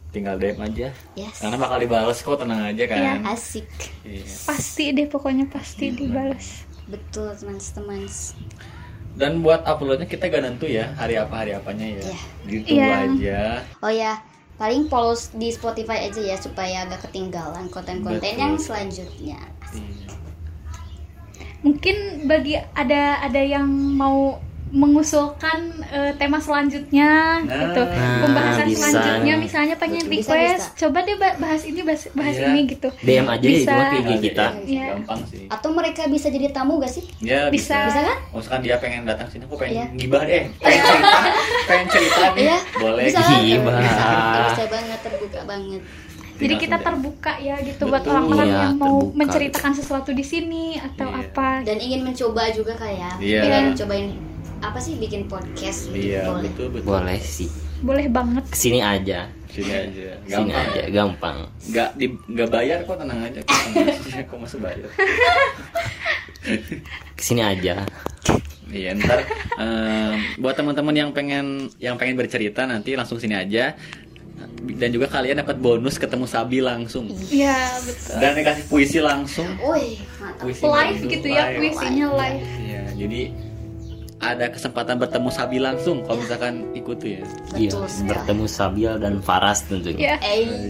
Tinggal 0.09 0.37
DM 0.37 0.57
aja. 0.59 0.89
yes 1.13 1.37
Karena 1.39 1.57
bakal 1.57 1.79
dibales 1.79 2.19
kok 2.19 2.39
tenang 2.39 2.65
aja 2.65 2.85
kan. 2.85 3.21
asik 3.27 3.69
Iya. 4.03 4.25
pasti 4.47 4.85
deh 4.91 5.05
pokoknya 5.05 5.45
pasti 5.47 5.93
dibalas 5.93 6.65
betul 6.87 7.29
teman-teman 7.31 8.09
Dan 9.13 9.43
buat 9.43 9.61
uploadnya 9.63 10.07
kita 10.07 10.27
gak 10.27 10.41
nentu 10.41 10.65
ya 10.65 10.95
hari 10.95 11.15
apa 11.15 11.35
hari 11.37 11.53
apanya 11.53 11.87
ya. 11.91 12.03
Iya. 12.03 12.19
Ditunggu 12.43 12.81
Iya. 12.81 12.97
aja. 13.05 13.41
oh 13.79 13.93
ya 13.93 14.13
paling 14.57 14.89
follow 14.89 15.15
di 15.35 15.49
Spotify 15.49 16.09
aja 16.09 16.19
ya 16.19 16.35
supaya 16.35 16.83
agak 16.83 17.07
ketinggalan 17.07 17.69
konten-konten 17.69 18.19
Betul. 18.19 18.41
yang 18.41 18.55
selanjutnya 18.57 19.39
Iya. 19.71 20.09
mungkin 21.59 21.97
bagi 22.25 22.55
ada 22.73 23.19
ada 23.21 23.39
yang 23.39 23.67
mau 23.93 24.39
mengusulkan 24.71 25.59
eh, 25.85 26.13
tema 26.15 26.39
selanjutnya 26.39 27.41
Nah, 27.41 27.57
gitu 27.65 27.83
pembahasan 28.21 28.67
bisa. 28.67 28.81
selanjutnya 28.87 29.35
misalnya 29.37 29.75
pengen 29.75 30.03
Betul. 30.03 30.13
Bisa, 30.15 30.33
request 30.33 30.65
bisa. 30.67 30.79
coba 30.79 30.99
deh 31.03 31.17
ba- 31.17 31.37
bahas 31.39 31.63
ini 31.63 31.81
bahas, 31.81 32.03
bahas 32.13 32.35
Iya. 32.35 32.47
ini 32.49 32.61
gitu 32.67 32.89
DM 33.01 33.27
aja 33.27 33.39
ya 33.39 33.49
itu 33.49 33.59
Bisa. 33.61 33.75
ke 33.75 33.97
IG 33.97 34.11
kita 34.23 34.47
Iya. 34.63 34.85
Gampang 34.91 35.21
sih. 35.27 35.45
atau 35.47 35.71
mereka 35.71 36.03
bisa 36.07 36.27
jadi 36.29 36.47
tamu 36.51 36.77
gak 36.77 36.91
sih 36.91 37.05
Ya 37.19 37.49
Bisa. 37.49 37.77
bisa 37.85 38.01
kan 38.03 38.19
Oh, 38.29 38.39
misalkan 38.39 38.61
dia 38.63 38.77
pengen 38.77 39.03
datang 39.03 39.29
sini, 39.29 39.43
aku 39.43 39.57
pengen 39.57 39.75
Iya. 39.75 39.87
gibah 39.97 40.23
deh, 40.23 40.43
pengen 40.59 40.83
cerita, 40.83 41.19
pengen 41.65 41.87
cerita 41.89 42.25
nih, 42.29 42.43
Iya, 42.45 42.59
boleh. 42.77 43.05
bisa? 43.05 43.21
Gibah. 43.39 43.77
Bisa, 43.79 44.07
bisa 44.47 44.65
banget 44.69 44.99
terbuka 45.01 45.41
banget 45.45 45.83
jadi 46.39 46.55
kita 46.57 46.79
terbuka 46.79 47.33
ya 47.37 47.59
gitu 47.59 47.83
buat 47.85 47.99
Betul. 47.99 48.15
orang-orang 48.15 48.47
Iya, 48.47 48.59
yang 48.61 48.75
mau 48.77 48.97
terbuka. 48.97 49.17
menceritakan 49.17 49.73
sesuatu 49.75 50.11
di 50.13 50.23
sini 50.23 50.79
atau 50.79 51.09
Iya. 51.09 51.27
apa 51.27 51.49
dan 51.67 51.77
ingin 51.77 52.01
mencoba 52.01 52.47
juga 52.53 52.75
kayak 52.75 53.19
Iya. 53.19 53.43
pengen 53.43 53.65
cobain 53.75 54.07
apa 54.61 54.77
sih 54.77 54.95
bikin 54.95 55.25
podcast 55.25 55.89
gitu, 55.89 56.11
Iya, 56.11 56.27
boleh. 56.27 56.43
betul 56.51 56.67
betul. 56.71 56.89
boleh 56.89 57.19
sih. 57.19 57.49
Boleh 57.79 58.07
banget. 58.09 58.45
Ke 58.47 58.57
sini 58.59 58.81
aja. 58.81 59.21
Sini 59.49 59.71
aja, 59.71 60.09
sini 60.21 60.53
gampang. 60.53 60.69
aja 60.69 60.83
gampang. 60.89 61.37
Gak 61.71 61.91
di, 61.95 62.07
gak 62.29 62.49
bayar 62.49 62.79
kok 62.83 62.97
tenang 62.97 63.19
aja. 63.23 63.41
Kok 63.41 63.57
kok 64.29 64.39
masih 64.39 64.59
bayar? 64.61 64.89
ke 67.17 67.23
sini 67.23 67.43
aja. 67.43 67.75
Iya 68.69 68.93
ntar 69.01 69.25
em, 69.57 70.13
buat 70.37 70.53
teman-teman 70.53 70.93
yang 70.93 71.11
pengen 71.11 71.73
yang 71.81 71.97
pengen 71.97 72.15
bercerita 72.15 72.69
nanti 72.69 72.93
langsung 72.93 73.17
sini 73.17 73.35
aja. 73.35 73.75
Dan 74.59 74.91
juga 74.91 75.09
kalian 75.09 75.41
dapat 75.41 75.57
bonus 75.57 75.97
ketemu 75.97 76.29
Sabi 76.29 76.61
langsung. 76.61 77.09
Ya 77.33 77.57
betul. 77.81 78.21
Dan 78.21 78.31
dikasih 78.37 78.65
puisi 78.69 78.99
langsung. 79.01 79.49
Wih, 79.57 79.97
puisi 80.37 80.63
live 80.63 80.69
langsung, 80.69 81.09
gitu 81.09 81.27
ya 81.27 81.43
live. 81.49 81.57
puisinya 81.59 82.07
live. 82.13 82.43
Iya 82.61 82.83
jadi 82.95 83.21
ada 84.19 84.51
kesempatan 84.51 84.99
bertemu 84.99 85.31
Sabi 85.31 85.57
langsung 85.57 86.03
kalau 86.03 86.19
misalkan 86.19 86.67
ikut 86.75 86.99
tuh 86.99 87.11
ya. 87.13 87.23
Iya, 87.55 87.71
Betul 87.71 87.87
sekali. 87.87 88.09
bertemu 88.11 88.45
Sabil 88.45 88.93
dan 88.99 89.15
Faras 89.21 89.59
tentunya. 89.63 89.99
ya 90.11 90.15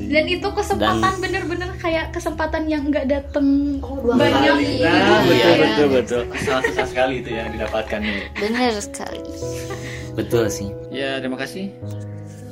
dan 0.08 0.24
itu 0.26 0.48
kesempatan 0.50 1.12
bener-bener 1.16 1.70
kayak 1.78 2.12
kesempatan 2.12 2.68
yang 2.68 2.84
nggak 2.86 3.08
dateng 3.08 3.80
Oh, 3.80 3.96
banyak 4.04 4.28
kali. 4.34 4.84
Nah, 4.84 4.92
Iya, 4.92 5.16
betul 5.24 5.32
iya. 5.32 5.48
betul 5.56 5.88
betul. 5.90 6.22
Sangat 6.38 6.62
susah 6.68 6.86
sekali 6.86 7.14
itu 7.18 7.30
yang 7.30 7.48
didapatkan 7.50 8.00
nih. 8.00 8.20
bener 8.36 8.72
sekali. 8.78 9.20
Betul 10.12 10.44
sih. 10.48 10.68
Ya, 10.90 11.16
terima 11.16 11.38
kasih. 11.38 11.72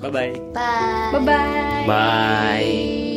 Bye 0.00 0.08
bye. 0.08 0.32
Bye. 0.52 1.12
bye 1.12 1.20
bye 1.24 1.84
Bye. 1.84 3.15